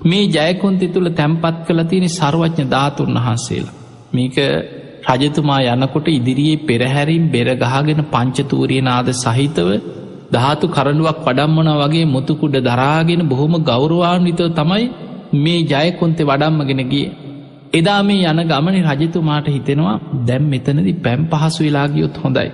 [0.03, 3.75] මේ ජයකොන්තෙ තුළ තැම්පත් කළ තියෙන සර්වඥ ධාතුන් වහන්සේලා.
[4.13, 4.37] මේක
[5.09, 9.69] රජතුමා යනකොට ඉදිරියේ පෙරහැරින් බෙරගහගෙන පංචතූරියනාද සහිතව
[10.31, 14.85] ධාතු කරඩුවක් පඩම්මන වගේ මුතුකුඩ දරාගෙන බොහොම ගෞරවාන්විතව තමයි
[15.35, 17.07] මේ ජයකොන්තෙ වඩම්මගෙනගේ.
[17.73, 22.49] එදා මේ යන ගමන රජතුමාට හිතෙනවා දැම් මෙතනදි පැම් පහසු වෙලාගියොත් හොඳයි.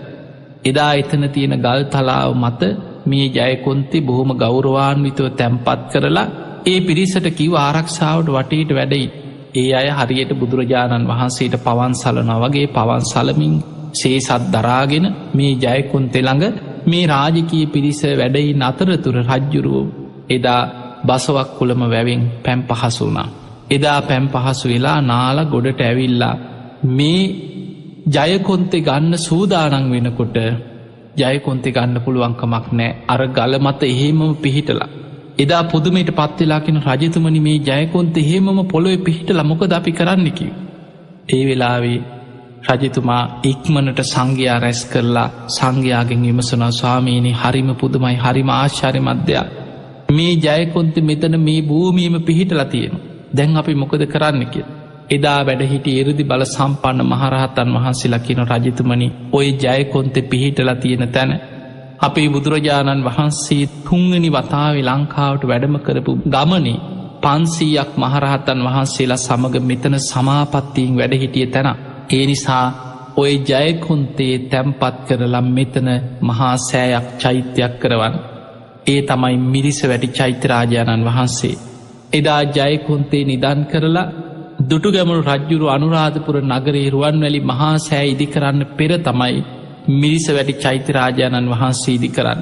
[0.64, 2.62] එදා එතන තියෙන ගල් තලාව මත
[3.06, 6.28] මේ ජයකොන්තේ බොහොම ගෞරවාන්විතව තැම්පත් කරලා
[6.66, 9.08] ඒ පිරිසට කිව ආරක්ෂාවට වටේට වැඩයි.
[9.56, 13.56] ඒ අය හරියට බුදුරජාණන් වහන්සේට පවන් සලන වගේ පවන් සලමින්
[13.94, 16.46] සේසත් දරාගෙන මේ ජයකොන්තෙළඟ
[16.86, 19.86] මේ රාජකී පිරිස වැඩයි නතරතුර රජ්ජුරුවෝ
[20.30, 20.62] එදා
[21.04, 23.28] බසවක් කුළම වැවෙන් පැම් පහසුනා.
[23.70, 26.36] එදා පැම් පහසු වෙලා නාල ගොඩට ඇවිල්ලා
[26.90, 27.22] මේ
[28.08, 30.38] ජයකොන්තෙ ගන්න සූදානන් වෙනකොට
[31.18, 34.90] ජයකොන්තෙ ගන්න පුළුවන්කමක් නෑ අර ගල මත එහෙමම පිහිටලා.
[35.38, 40.48] එදා පුදුමට පත්වෙලාකින රජතුමනි මේ ජයකොන්ත එහෙමම පොළොව පිහිටල මොකද අපි කරන්නකි.
[41.30, 42.00] ඒ වෙලාවේ
[42.70, 49.46] රජතුමා ඉක්මනට සංඝයා රැස් කරලා සංඝයාගෙන් විමසනා ස්වාමීනි හරිම පුදුමයි හරිම ආශ්චාරය මධ්‍යයා.
[50.10, 52.96] මේ ජයකොන්ත මෙතන මේ භූමියම පිහිටල තියෙන.
[53.34, 54.68] දැන් අපි මොකද කරන්න කිය.
[55.10, 61.32] එදා වැඩහිට එරදි බල සම්පන්න මහරහතන් වහන්සේලා කියන රජතුමනි ඔය ජයකොන්තෙ පිහිටල තියෙන තැන.
[62.00, 66.84] අපේ බුදුරජාණන් වහන්සේ තුංගනි වතාවේ ලංකාවට වැඩම කරපු ගමනේ
[67.24, 71.70] පන්සීයක් මහරහතන් වහන්සේලා සමඟ මෙතන සමාපත්තියෙන් වැඩහිටිය තැන.
[72.10, 72.66] ඒ නිසා
[73.18, 75.88] ඔය ජයකොන්තේ තැම්පත් කරලම් මෙතන
[76.22, 78.16] මහා සෑයක් චෛත්‍යයක් කරවන්.
[78.88, 81.56] ඒ තමයි මිරිස වැටි චෛත්‍යරාජාණන් වහන්සේ.
[82.14, 84.08] එදා ජයකොන්තේ නිදන් කරලා
[84.60, 89.44] දුටු ගැමුණු රජ්ජුරු අනුරාධපුර නගරේ රුවන්වැලි මහා සෑ ඉදි කරන්න පෙර තමයි
[89.94, 92.42] මිරිස වැටි චෛත්‍යරාජාණන් වහන්සේ ඉදි කරන්න.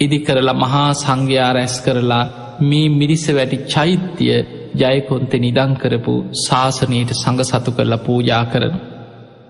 [0.00, 2.24] ඉදි කරලා මහා සංඝයා රැස් කරලා
[2.60, 4.38] මේ මිරිස වැටි චෛත්‍යය
[4.74, 8.76] ජයකොන්තෙ නිදං කරපු ශාසනයට සඟ සතු කරලා පූජා කරන.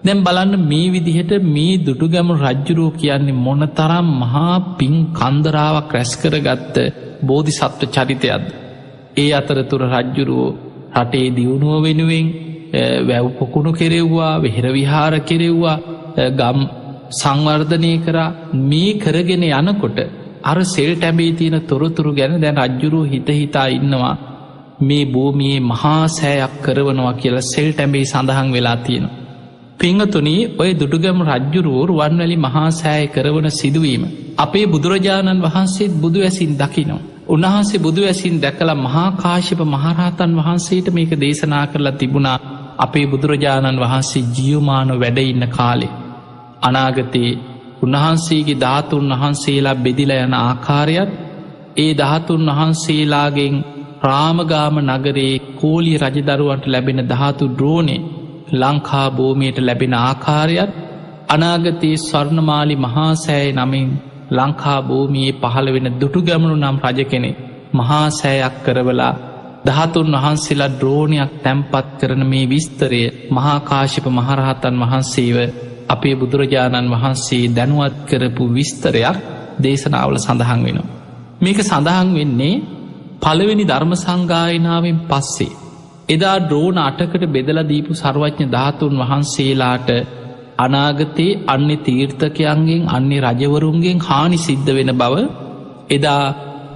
[0.05, 6.77] දැම් බලන්න මේ විදිහට මේ දුටුගැමු රජ්ජුරෝ කියන්නේ මොන තරම් මහා පින් කන්දරාවක් රැස්කරගත්ත
[7.23, 8.49] බෝධි සත්ව චරිතයක්ද.
[9.17, 12.26] ඒ අතරතුර රජ්ජුරුවෝ රටේ දියුණුව වෙනුවෙන්
[13.05, 15.76] වැව් පොකුණු කෙරෙව්වා වෙහෙර විහාර කෙරෙව්වා
[16.33, 16.59] ගම්
[17.12, 19.98] සංවර්ධනය කරා මේ කරගෙන යනකොට
[20.42, 24.14] අර සෙල් ටැබේ තියෙන තොරතුරු ගැන දැන් රජ්ජුරුව හිත හිතා ඉන්නවා
[24.81, 29.18] මේ භූමියයේ මහා සෑයක් කරවනවා කියලා සෙල් ටැබේ සඳහන් වෙලා තියෙනවා.
[29.79, 34.03] පිංහතුනී ඔය දුටුගම රජ්ජුරුවෝරු වන්වැලි මහා සෑය කරවන සිදුවීම.
[34.38, 37.03] අපේ බුදුරජාණන් වහන්සේත් බුදු ඇසින් දකිනවා.
[37.31, 42.38] උන්වහන්සේ බුදු ඇසින් දැකළ මහා කාශිප මහරහතන් වහන්සේට මේක දේශනා කරලා තිබුණා
[42.79, 45.93] අපේ බුදුරජාණන් වහන්සේ ජියවමානො වැඩඉන්න කාලේ.
[46.62, 47.33] අනාගතයේ
[47.83, 51.12] උන්වහන්සේගේ ධාතුන් වහන්සේලා බෙදිල යන ආකාරයත්
[51.77, 53.57] ඒ ධාතුන් වහන්සේලාගෙන්
[54.01, 57.97] ප්‍රාමගාම නගරේ කෝලි රජදරුවන්ට ලැබෙන ධාතු ද්‍රෝණය
[58.55, 60.73] ලංකා භූමියයට ලැබෙන ආකාරයත්
[61.29, 63.90] අනාගතයේ ස්වර්ණමාලි මහාසෑය නමින්
[64.31, 67.31] ලංකා භූමියයේ පහළ වෙන දුටු ගැමණු නම් රජ කෙනෙ
[67.73, 69.14] මහා සෑයක් කරවලා
[69.66, 75.37] දහතුන් වහන්සේලා ද්‍රෝණයක් තැම්පත් කරන මේ විස්තරය මහාකාශිප මහරහතන් වහන්සේව
[75.88, 79.16] අපේ බුදුරජාණන් වහන්සේ දැනුවත් කරපු විස්තරයක්
[79.59, 80.88] දේශනාවල සඳහන් වෙනවා.
[81.40, 82.62] මේක සඳහන් වෙන්නේ
[83.21, 85.59] පළවෙනි ධර්ම සංගායනාවෙන් පස්සේ.
[86.09, 89.88] එදා ද්‍රෝණ අටකට බෙදල දීපු සර්වඥ ධාතුන් වහන්සේලාට
[90.61, 95.14] අනාගතයේ අන්‍ය තීර්ථකයන්ගෙන් අන්‍ය රජවරුන්ගෙන් හානි සිද්ධ වෙන බව
[95.90, 96.25] එදා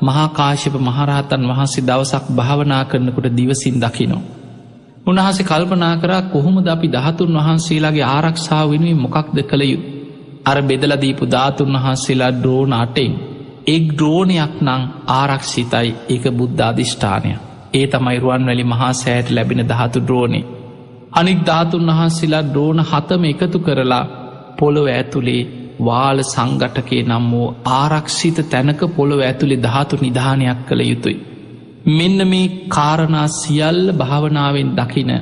[0.03, 4.23] මහාකාශප මහරහතන් වහන්සේ දවසක් භාවනා කරනකොට දිවසින් දකිනෝ.
[5.07, 9.89] උන්හසේ කල්පනා කරා කොහොමද අපි දහතුන් වහන්සේලාගේ ආරක්ෂාව වෙනුවෙන් මොකක්ද කළ යුතු.
[10.45, 13.13] අර බෙදලදීපු ධාතුන් වහන්සේලා ද්‍රෝණ අටෙන්
[13.67, 17.31] එක් ද්‍රෝණයක් නං ආරක්ෂිතයි ඒක බුද්ධාධිෂ්ඨානය.
[17.75, 20.45] ඒ තමයි රුවන් වැලි මහා සෑට ලැබෙන දහතු ද්‍රෝණේ
[21.15, 24.05] අනික් ධාතුන් වහන්සේලා ද්‍රෝණ හතම එකතු කරලා
[24.59, 25.43] පොළොව ඇතුළේ
[25.81, 31.23] වාල සංගටකේ නම් වූ ආරක්ෂිත තැනක පොළොව ඇතුළේ ධාතු නිධානයක් කළ යුතුයි.
[31.89, 35.13] මෙන්න මේ කාරණා සියල්ල භාවනාවෙන් දකින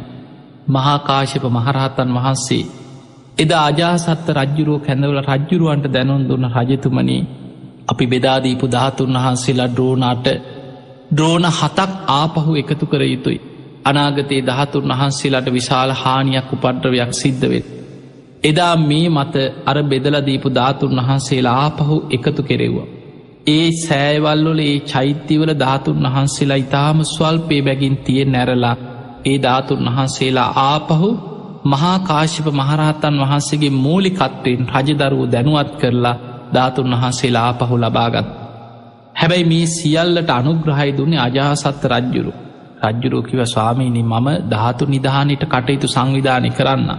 [0.68, 2.64] මහාකාශප මහරහතන් වහන්සේ
[3.38, 7.22] එදා අජාසත්ත රජ්ජුරුව කැඳවල රජ්ජුරුවන්ට දැනුන් දුන්න රජතුමනී
[7.88, 10.26] අපි බෙදාදීපු ධාතුන් වහන්සේලා ද්‍රෝණාට
[11.12, 13.40] ද්‍රෝණ හතක් ආපහු එකතු කර යුතුයි.
[13.84, 17.66] අනාගතයේ දහතුන් වහන්සේලාට විශාල හානියක් උපද්‍රවයක් සිද්ධවෙත්.
[18.42, 19.34] එදා මේ මත
[19.66, 22.88] අර බෙදලදීපු ධාතුන් වහන්සේලා ආපහු එකතු කෙරෙව්වා.
[23.48, 28.76] ඒ සෑවල්ලොල ඒ චෛත්‍යවල ධාතුන් වහන්සේලා ඉතාම ස්වල්පේ බැගින් තියෙන් නැරලා
[29.24, 31.08] ඒ ධාතුන් වහන්සේලා ආපහු
[31.64, 36.20] මහා කාශිප මහරහතන් වහන්සේගේ මූලිකත්වයෙන් රජදරුව දැනුවත් කරලා
[36.54, 38.28] ධාතුන් වහන්සේලා ආපහු ලබාගත්.
[39.14, 42.32] හැබැයි මේ සියල්ලට අනුග්‍රහයි දුන්නේ අජාසත්ත රජ්ජුරු
[42.84, 46.90] රජ්ජුරෝකිව ස්වාමීනි මම ධාතු නිධානයට කටයුතු සංවිධානය කරන්න.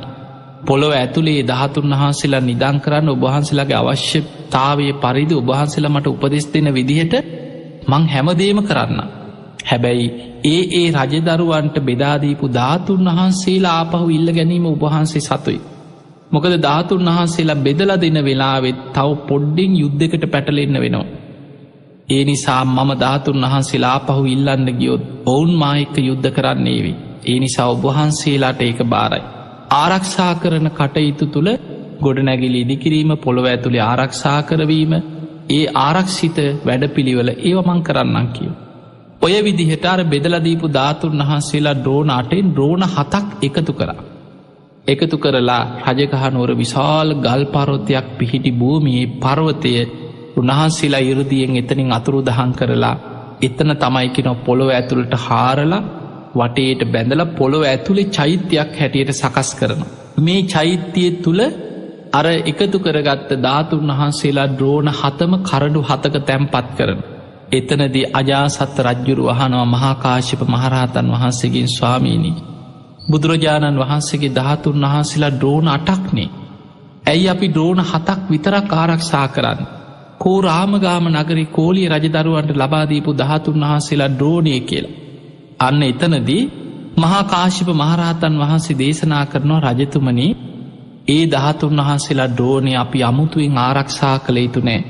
[0.64, 7.14] පොළොව ඇතුළේ දහතුන් වහන්සේලා නිදං කරන්න ඔබහන්සේලාගේ අවශ්‍යතාවය පරිදි ඔබහන්සේලා මට උපදෙස් දෙන විදිහට
[7.88, 9.00] මං හැමදේම කරන්න.
[9.64, 10.08] හැබැයි
[10.46, 15.60] ඒ ඒ රජදරුවන්ට බෙදාදීපු ධාතුන් වහන්සේලා ආපහු ඉල්ල ගැනීම උබහන්සේ සතුයි.
[16.32, 21.23] මොකද ධාතුන් වහන්සේලා බෙදල දෙන වෙලාවෙත් තව පොඩ්ඩිං යුද්ධකට පැටලෙන්න වෙනවා.
[22.08, 26.94] ඒ නිසා මම ධාතුන් වහන්සේලා පහු ඉල්ලන්න ගියොත් ඔවුන් මායික යුද්ධ කරන්නේවි.
[27.26, 29.24] ඒ නිසා ඔබහන්සේලාට ඒක බාරයි.
[29.74, 31.50] ආරක්ෂා කරන කටයුතු තුළ
[32.02, 34.94] ගොඩනැගිලි ඉදිකිරීම පොළොව ඇතුළේ ආරක්ෂා කරවීම
[35.50, 38.54] ඒ ආරක්ෂිත වැඩපිළිවල ඒවමං කරන්නම් කියව.
[39.22, 44.00] ඔය විදිහට අර බෙදලදීපු ධාතුන් වහන්සේලා ද්‍රෝණ අටෙන් ද්‍රෝණ හතක් එකතු කරා.
[44.86, 49.74] එකතු කරලා රජකහනුවර විශාල් ගල් පරොත්යක් පිහිටි භූමියේ පර්වතය
[50.36, 52.96] උන්වහන්සේලා ඉරදියෙන් එතනින් අතුරු දහන් කරලා
[53.42, 55.84] එතන තමයිකින පොළොව ඇතුළට හාරලා
[56.36, 59.82] වටේට බැඳල පොළොව ඇතුළේ චෛත්‍යයක් හැටියට සකස් කරන.
[60.18, 61.42] මේ චෛත්‍යය තුළ
[62.12, 67.00] අර එකතු කරගත්ත ධාතුන් වහන්සේලා ද්‍රෝණ හතම කරඩු හතක තැම්පත් කරන.
[67.52, 72.44] එතනදී අජාසත්ත රජ්ජුරු වහනවා මහාකාශිප මහරහතන් වහන්සේගෙන් ස්වාමීණී.
[73.04, 76.30] බුදුරජාණන් වහන්සේගේ ධාතුන් වහන්සේලා ද්‍රෝණ අටක්නේ.
[77.06, 79.83] ඇයි අපි ද්‍රෝණ හතක් විතරක් ආරක්ෂා කරන්න.
[80.24, 84.96] කෝ රාමගාම නගරි කෝලිය රජදරුවන්ට ලබාදීපු ධාතුන් වහන්සේලා ද්‍රෝණය කියලා.
[85.60, 86.42] අන්න එතනදී
[86.98, 90.32] මහාකාශිප මහරහතන් වහන්සේ දේශනා කරනවා රජතුමනී
[91.08, 94.82] ඒ දහතුන් වහන්සේලා ද්‍රෝණය අපි අමුතුවෙන් ආරක්ෂා කළ යුතු නෑ.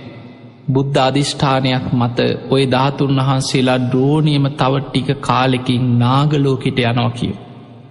[0.68, 2.20] බුද්ධ අධිෂ්ඨානයක් මත
[2.50, 7.36] ඔය ධාතුන් වහන්සේලා ද්‍රෝණයම තව ටික කාලෙකින් නාගලෝකිට යනවා කියව.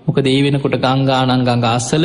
[0.07, 2.05] මොක දේ වෙනකොට ගංගානං ගඟ අස්සල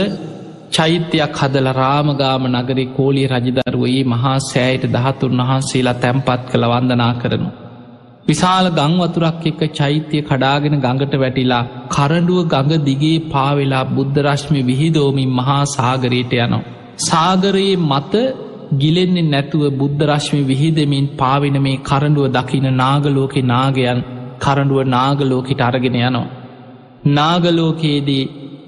[0.71, 7.49] චෛත්‍යයක් හදල රාමගාම නගරේ කෝලිය රජදරුවයේ මහා සෑයට දහතුන් වහන්සේලා තැම්පත් කළ වන්දනා කරනු.
[8.27, 16.33] විශාල ගංවතුරක් එක්ක චෛත්‍යය කඩාගෙන ගඟට වැටිලා කරඩුව ගඟ දිගේ පාවෙලා බුද්ධරශ්මි විහිදෝමින් මහා සාගරයට
[16.37, 16.65] යනවා.
[17.01, 18.13] සාගරයේ මත
[18.73, 24.01] ගිලෙන්නේ නැතුව බුද්ධරශ්මි විහිදමින් පාවෙන මේ කරඩුව දකින නාගලෝකෙ නාගයන්
[24.39, 26.27] කරඩුව නාගලෝකට අරගෙන යනවා.
[27.09, 28.23] නාගලෝකයේදී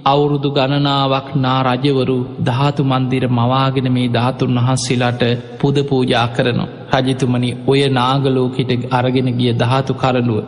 [0.06, 5.24] අවුරුදු ගණනාවක් නා රජවරු ධාතු මන්දිර මවාගෙන මේ ධාතුන් වහන්සේලාට
[5.60, 6.70] පුද පූජා කරනවා.
[6.98, 10.40] රජතුමනි ඔය නාගලෝකට අරගෙන ගිය ධාතු කරනුව.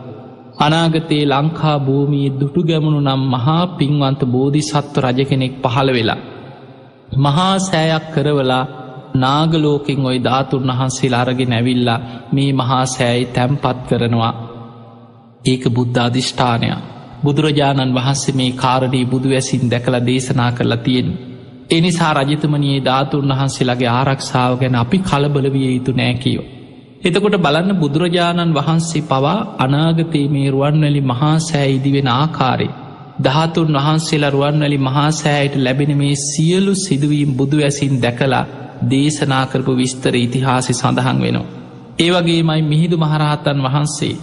[0.58, 6.20] අනාගතයේ ලංකා භූමියේ දුටු ගැමුණු නම් මහා පින්වන්ත බෝධි සත්ව රජ කෙනෙක් පහළ වෙලා.
[7.16, 8.64] මහා සෑයක් කරවලා
[9.14, 12.00] නාගලෝකෙන් ඔය ධාතුන් වහන්සේ අරගෙන ඇවිල්ලා
[12.32, 14.32] මේ මහා සෑයි තැම්පත් කරනවා.
[15.44, 16.82] ඒක බුද්ධාධිෂ්ඨානයක්.
[17.22, 21.08] බුදුරජාණන් වහන්සේ මේ කාරණී බුදු වැසින් දැකළ දේශනා කරලා තියෙන්.
[21.70, 26.46] එනිසා රජතමනයේ ධාතුන් වහන්සේලාගේ ආරක්ෂාව ගැන අපි කලබලවිය යුතු නෑකියෝ.
[27.02, 32.68] එතකොට බලන්න බුදුරජාණන් වහන්සේ පවා අනාගතයේ මේ රුවන්වැලි මහා සෑ ඉදිවෙන ආකාරය.
[33.22, 38.44] ධාතුන් වහන්සේලා රුවන්වැලි මහා සෑයට ලැබෙන මේ සියලු සිදුවීම් බුදු ඇසින් දැකලා
[38.90, 41.50] දේශනා කරපු විස්තර ඉතිහාසි සඳහන් වෙනවා.
[41.98, 44.14] ඒවගේමයි මිහිදු මහරහතන් වහන්සේ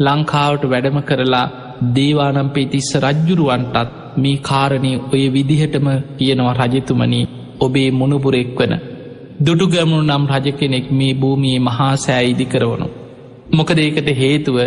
[0.00, 1.46] ලංකාවට වැඩම කරලා
[1.90, 5.86] දේවානම්පේ තිස්ස රජ්ජුරුවන්ටත් මේ කාරණය ඔය විදිහටම
[6.18, 7.30] කියනවා රජතුමනී
[7.60, 8.74] ඔබේ මොනුපුරෙක් වන
[9.40, 12.86] දුටුගැමුණු නම් රජ කෙනෙක් මේ භූමියේ මහා සෑ ඉදි කරවනු.
[13.52, 14.58] මොකද ඒකට හේතුව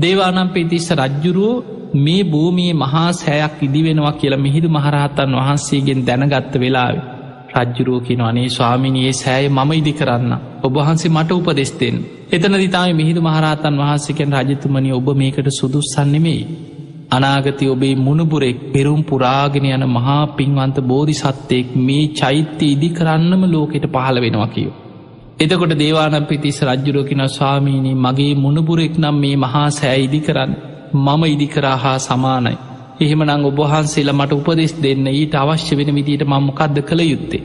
[0.00, 1.64] දේවානම්පේ තිස්ස රජ්ජුරුවෝ
[1.96, 7.15] මේ භූමියේ මහා සෑයක් ඉදිවෙනවා කියලා මිහිදු මහරහතන් වහන්සේගෙන් දැනගත්ත වෙලාවේ.
[7.56, 10.32] රජ්ජුරුව කියන අනේ ස්වාමිනියේ සෑය මම ඉදි කරන්න
[10.62, 11.98] ඔබහන්සේ මට උපදෙස්තෙන්
[12.28, 16.42] එතන දිතාම මිහිදු මහරහතන් වහන්සේකෙන් රජතුමනි ඔබ මේකට සුදුස්සන්නෙමෙයි.
[17.10, 23.86] අනාගති ඔබේ මුණබුරෙක් පෙරුම් පුරාගෙන යන මහා පින්වන්ත බෝධි සත්තයෙක් මේ චෛත්‍ය ඉදි කරන්නම ලෝකෙට
[23.88, 24.74] පහළ වෙනවා කියෝ.
[25.38, 30.52] එතකොට දේවානම් පිතිස් රජ්ජුරෝකින ස්වාමීණී මගේ මුණබුරෙක් නම් මේ මහා සෑ ඉදි කරන්න
[30.96, 32.56] මම ඉදිකරා හා සමානයි.
[32.96, 37.44] එහෙමනං ඔබහන්සේලා මට උපදෙස් දෙන්න ඊට අවශ්‍ය වෙන විදිට මංමකක්ද කළ යුත්තේ.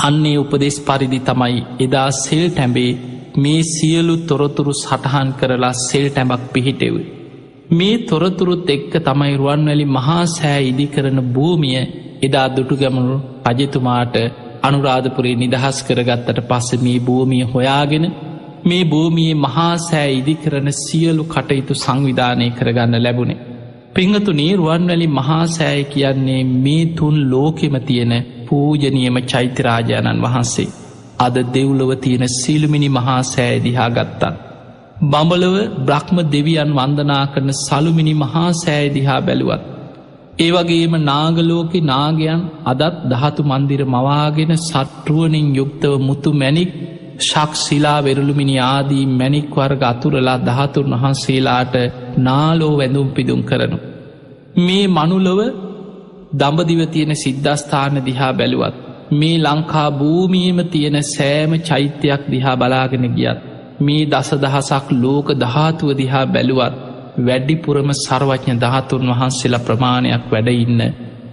[0.00, 2.92] අන්නේ උපදෙස් පරිදි තමයි එදා සෙල් ටැඹේ
[3.36, 6.94] මේ සියලු තොරතුරු සටහන් කරලා සෙල් ටැඹක් පිහිටෙව.
[7.70, 11.82] මේ තොරතුරුත් එක්ක තමයි රුවන්වැලි මහා සෑ ඉදි කරන භූමිය
[12.22, 13.16] එදා දුටුගැමුණු
[13.48, 14.16] රජතුමාට
[14.62, 18.06] අනුරාධපුරේ නිදහස් කරගත්තට පස්ස මේ භූමිය හොයාගෙන
[18.64, 23.55] මේ භූමියේ මහා සෑ ඉදි කරන සියලු කටයුතු සංවිධානය කරගන්න ලැබුණේ.
[23.96, 28.12] පිංහතු නීරුවන්වැලි මහා සෑය කියන්නේ මේ තුන් ලෝකෙම තියෙන
[28.48, 30.66] පූජනියම චෛත්‍යරාජාණන් වහන්සේ.
[31.18, 34.22] අද දෙව්ලොව තියෙන සිළුමිනි මහා සෑදිහා ගත්තත්.
[35.02, 39.62] බඹලව බ්‍රහ්ම දෙවියන් වන්දනා කරන සළුමිනි මහා සෑදිහා බැලුවත්.
[40.38, 46.72] ඒවගේම නාගලෝකෙ නාගයන් අදත් දහතු මන්දිර මවාගෙන සට්ටුවනින් යුක්තව මුතු මැනික්
[47.20, 51.76] ශක්ෂිලා වෙරළුමිනි ආදී මැනික්වර්ග අතුරලා දහතුන් වහන්සේලාට
[52.18, 53.78] නාලෝ වැඳුම් පිදුම් කරනු.
[54.56, 55.40] මේ මනුලොව
[56.32, 58.74] දඹදිව තියෙන සිද්ධස්ථාන දිහා බැලුවත්
[59.12, 63.38] මේ ලංකා භූමියම තියෙන සෑම චෛත්‍යයක් දිහා බලාගෙන ගියත්
[63.80, 66.74] මේ දස දහසක් ලෝක දහතුව දිහා බැලුවත්
[67.18, 70.82] වැඩිපුරම සර්වඥ දහතුන් වහන්සේලා ප්‍රමාණයක් වැඩඉන්න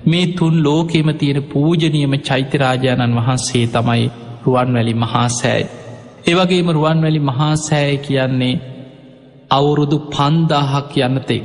[0.06, 4.12] මේ තුන් ලෝකෙම තියෙන පූජනියම චෛත්‍යරාජාණන් වහන්සේ තමයි
[4.46, 5.66] රුවන්වැලි මහාසෑයි.
[6.28, 8.56] ඒවගේම රුවන්වැලි මහාසෑය කියන්නේ
[9.52, 11.44] අවුරුදු පන්දාහක් යන්නතෙක්.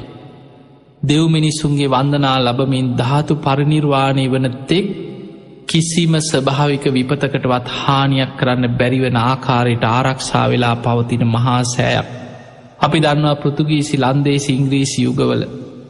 [1.02, 4.86] දෙව්මිනිසුන්ගේ වන්දනා ලබමින් ධාතු පරිනිර්වාණය වන තෙක්
[5.66, 12.08] කිසිම ස්භාවික විපතකටවත් හානියක් කරන්න බැරිවෙන ආකාරයට ආරක්ෂා වෙලා පවතින මහා සෑයක්.
[12.78, 15.42] අපි දන්නවා පෘතුගීසි ලන්දේ සිංග්‍රීසි යුගවල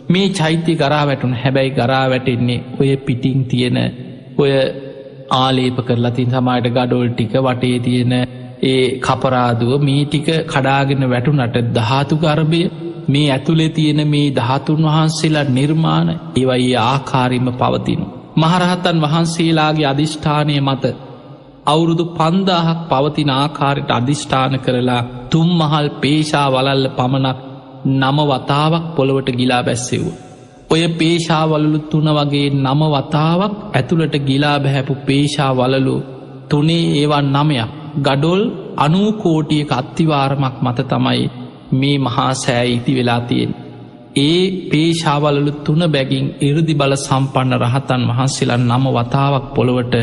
[0.08, 3.78] මේ චෛත්‍ය ගරා වැටුන් හැබැයි ගරා වැටෙන්නේ ඔය පිටිං තියෙන
[4.38, 4.52] ඔය
[5.32, 8.14] ආලේප කරලා තින් සමයිට ගඩොල් ටික වටේ තියෙන
[8.64, 12.62] ඒ කපරාදුව මේ ටික කඩාගෙන වැටුනට ධාතු ගර්භය
[13.08, 18.06] මේ ඇතුළේ තියෙන මේ ධාතුන් වහන්සේලා නිර්මාණ ඒවයි ආකාරිම පවතිනු.
[18.36, 20.84] මහරහතන් වහන්සේලාගේ අධිෂ්ඨානය මත
[21.66, 27.38] අවුරුදු පන්දාහක් පවතින ආකාරයට අධිෂ්ඨාන කරලා තුම් මහල් පේශා වලල්ල පමණක්
[27.92, 30.06] නම වතාවක් පොළොවට ගිලා බැස්සෙව්.
[30.70, 35.96] ඔය පේශාවලලු තුන වගේ නම වතාවක් ඇතුළට ගිලා බැහැපු පේශා වලලු
[36.48, 38.42] තුනේ ඒවන් නමයක් ගඩොල්
[38.76, 41.24] අනූකෝටියක අත්තිවාරමක් මත තමයි
[41.72, 43.52] මේ මහා සෑ ඉති වෙලා තියෙන්.
[44.18, 49.94] ඒ පේශාවලලු තුන බැගින් ඉරදි බල සම්පන්න රහතන් වහන්සේලා නම වතාවක් පොළොවට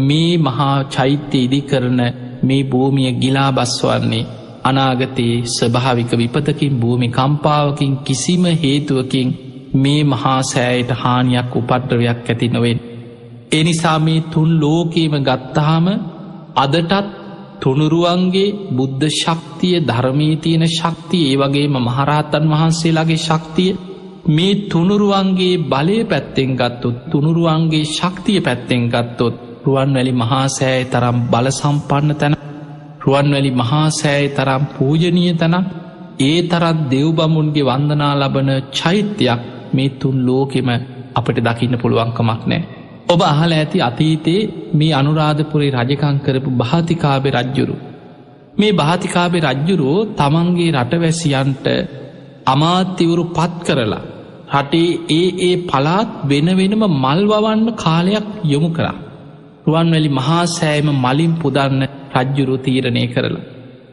[0.00, 2.00] මේ මහා චෛත්‍ය ඉදි කරන
[2.42, 4.28] මේ භූමිය ගිලා බස්වන්නේ
[4.64, 9.28] අනාගතයේ ස්වභාවික විපතකින් භූමි කම්පාවකින් කිසිම හේතුවකින්
[9.74, 12.78] මේ මහා සෑයට හානියක් උපට්‍රවයක් ඇති නොවෙන්.
[13.52, 15.86] එනිසා මේ තුන් ලෝකීම ගත්තාම
[16.56, 16.92] අදටත්
[17.60, 23.70] තුනුරුවන්ගේ බුද්ධ ශක්තිය ධර්මී තියෙන ශක්තිය ඒ වගේම මහරහතන් වහන්සේලාගේ ශක්තිය
[24.28, 29.34] මේ තුනුරුවන්ගේ බලය පැත්තෙන් ගත්තොත් තුනුරුවන්ගේ ශක්තිය පැත්තෙන් ගත්තොත්
[29.64, 32.34] රුවන්වැලි මහාසෑය තරම් බල සම්පන්න තැන
[33.00, 35.66] රුවන්වැලි මහාසෑය තරම් පූජනීය තැනක්
[36.20, 39.40] ඒ තරත් දෙව්බමුන්ගේ වන්දනා ලබන චෛත්‍යයක්
[39.72, 40.68] මේ තුන් ලෝකෙම
[41.14, 42.62] අපට දකින්න පුළුවන්කමක් නෑ.
[43.06, 47.76] ඔබ අහල ඇති අතීතයේ මේ අනුරාධපුරේ රජකං කරපු භාතිකාබෙ රජ්ජුරු.
[48.58, 51.66] මේ භාතිකාබෙ රජ්ජුරුවෝ තමන්ගේ රටවැසියන්ට
[52.46, 54.04] අමාත්‍යවරු පත් කරලා.
[54.54, 58.96] රටේ ඒ ඒ පලාත් වෙන වෙනම මල්වවන්න කාලයක් යොමු කරා.
[59.66, 61.80] රුවන්වැලි මහා සෑම මලින් පුදන්න
[62.16, 63.46] රජ්ජුරු තීරණය කරලා.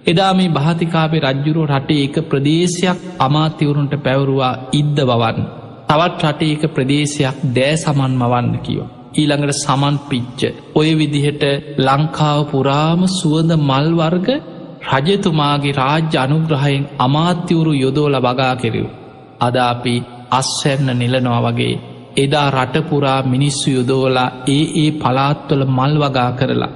[0.08, 5.48] එදා මේ භාතිකාපේ රජ්ජුරුව රටේ එක ප්‍රදේශයක් අමාත්‍යවරුන්ට පැවරුවා ඉද්ද වවන්න.
[5.90, 8.90] තවත් රටේ එක ප්‍රදේශයක් දෑ සමන් මවන්න කියෝ.
[9.14, 10.42] ඊළඟට සමන් පිච්ච.
[10.76, 11.44] ඔය විදිහට
[11.80, 14.28] ලංකාව පුරාම සුවඳ මල්වර්ග
[14.92, 18.86] රජතුමාගේ රාජ්‍ය අනුග්‍රහයෙන් අමාත්‍යවරු යොදෝල වගා කෙරව්.
[19.40, 19.96] අද අපි
[20.32, 21.82] අස්වැන්න නිලනවා වගේ
[22.18, 26.74] එදා රටපුරා මිනිස්සු යොදෝලා ඒ ඒ පලාත්වල මල් වගා කරලා.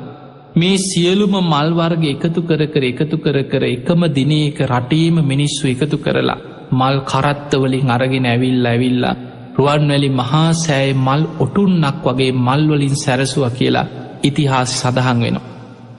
[0.55, 6.43] මේ සියලුම මල්වර්ග එකතු කර කර එකතු කර කර එකම දිනයක රටීම මිනිස්සු එකතු කරලා.
[6.71, 9.15] මල් කරත්තවලින් අරගෙන ඇවිල් ඇවිල්ලා
[9.57, 13.87] රුවන්වැලි මහා සෑය මල් ඔටුන්නක් වගේ මල්වලින් සැරසුව කියලා
[14.23, 15.45] ඉතිහාස සඳහන් වෙනවා.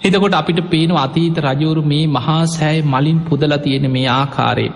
[0.00, 4.74] එතකොට අපිට පේන අතීත රජෝරු මේ මහා සෑය මලින් පුදල තියෙන මේ ආකාරයෙන්.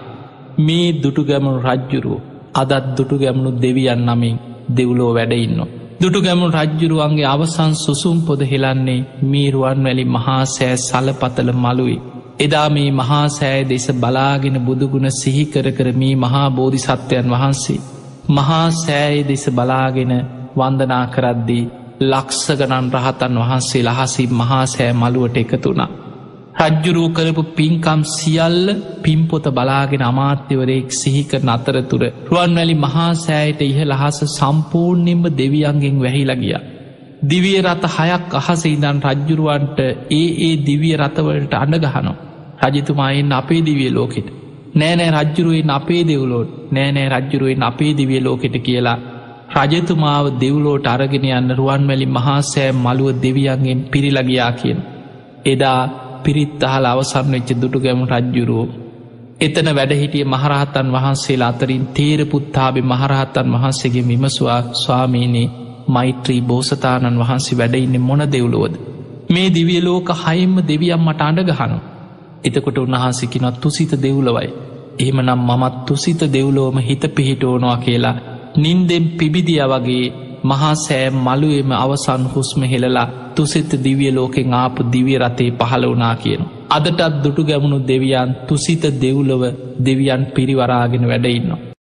[0.59, 2.21] මේ දුටුගැමුණු රජ්ජුරුව
[2.55, 4.37] අදත් දුටුගැමුණු දෙවියන් නමින්
[4.69, 5.61] දෙව්ලෝ වැඩඉන්න.
[6.01, 11.99] දුටුගැමුණු රජ්ජුරුවන්ගේ අවසන් සුසුම් පොද හෙලන්නේ මීරුවන් වැලි මහා සෑ සලපතල මළුයි.
[12.41, 17.81] එදා මේ මහා සෑ දෙස බලාගෙන බුදුගුණ සිහිකර කර මේ මහා බෝධි සත්වයන් වහන්සේ.
[18.29, 20.13] මහා සෑය දෙස බලාගෙන
[20.57, 21.65] වන්දනා කරද්දී
[22.03, 25.89] ලක්සගනන් රහතන් වහන්සේ ලහසි මහා සෑ මළුවට එකතුුණා.
[26.61, 28.67] රජ්ජුරූ කරපු පින්කම් සියල්ල
[29.03, 36.55] පිම්පොත බලාගෙන අමාත්‍යවරයෙක් සිහිකරන අතරතුර රුවන්වැලි මහා සෑයට ඉහ ලහස සම්පූර්ණයෙන්ම දෙවියන්ගෙන් වැහිලගිය.
[37.25, 39.79] දිවිය රත හයක් අහස ඉදන් රජ්ජුරුවන්ට
[40.13, 42.17] ඒ ඒ දිවිය රතවලට අඩගහනෝ.
[42.65, 44.42] රජතුමායෙන් අපේ දිවිය ලෝකෙට.
[44.73, 48.99] නෑනෑ රජ්ජුරුවෙන් අපේ දෙව්ලෝට නෑනෑ රජ්ජුරුවෙන් අපේ දිවිය ලෝකෙට කියලා.
[49.57, 54.81] රජතුමාව දෙව්ලෝට අරගෙන යන්න රුවන්වැලි මහා සෑ මළුව දෙවියන්ගෙන් පිරිලගයා කියෙන්.
[55.45, 55.81] එදා
[56.25, 58.69] පිරිත් අහල අවසන් වෙච්ච දුටු ගැමු රජ්ජුරුවෝ.
[59.41, 65.53] එතන වැඩහිටිය මහරහතන් වහන්සේලා අතරින් තේරපුත්තාබි මහරහතන් වහන්සේගේ විමසවා ස්වාමීනී
[65.89, 68.75] මෛත්‍රී බෝසතාණන් වහන්සේ වැඩඉන්න මොන දෙව්ලෝද.
[69.31, 71.79] මේ දිවිය ලෝක හයිම්ම දෙවියම් මට අඩගහනු.
[72.45, 74.49] එතකොට උන්වහන්සිකිනොත් තුසිත දෙව්ලවයි.
[74.99, 78.17] එහෙමනම් මමත් තුසිත දෙව්ලෝම හිත පිහිටෝනවා කියලා
[78.57, 80.13] නින්දෙම් පිබිදිය වගේ
[80.45, 86.43] මහා සෑම් මළුවේම අවසන් හුස්ම හෙළලා තුසිත දිවිය ලෝකෙන් ආපු දිවිය රතේ පහළ වනා කියන.
[86.71, 89.43] අදටත් දුටු ගැමුණු දෙවියන් තුසිත දෙව්ලොව
[89.81, 91.63] දෙවියන් පිරිවරාගෙන වැඩඉන්නවා.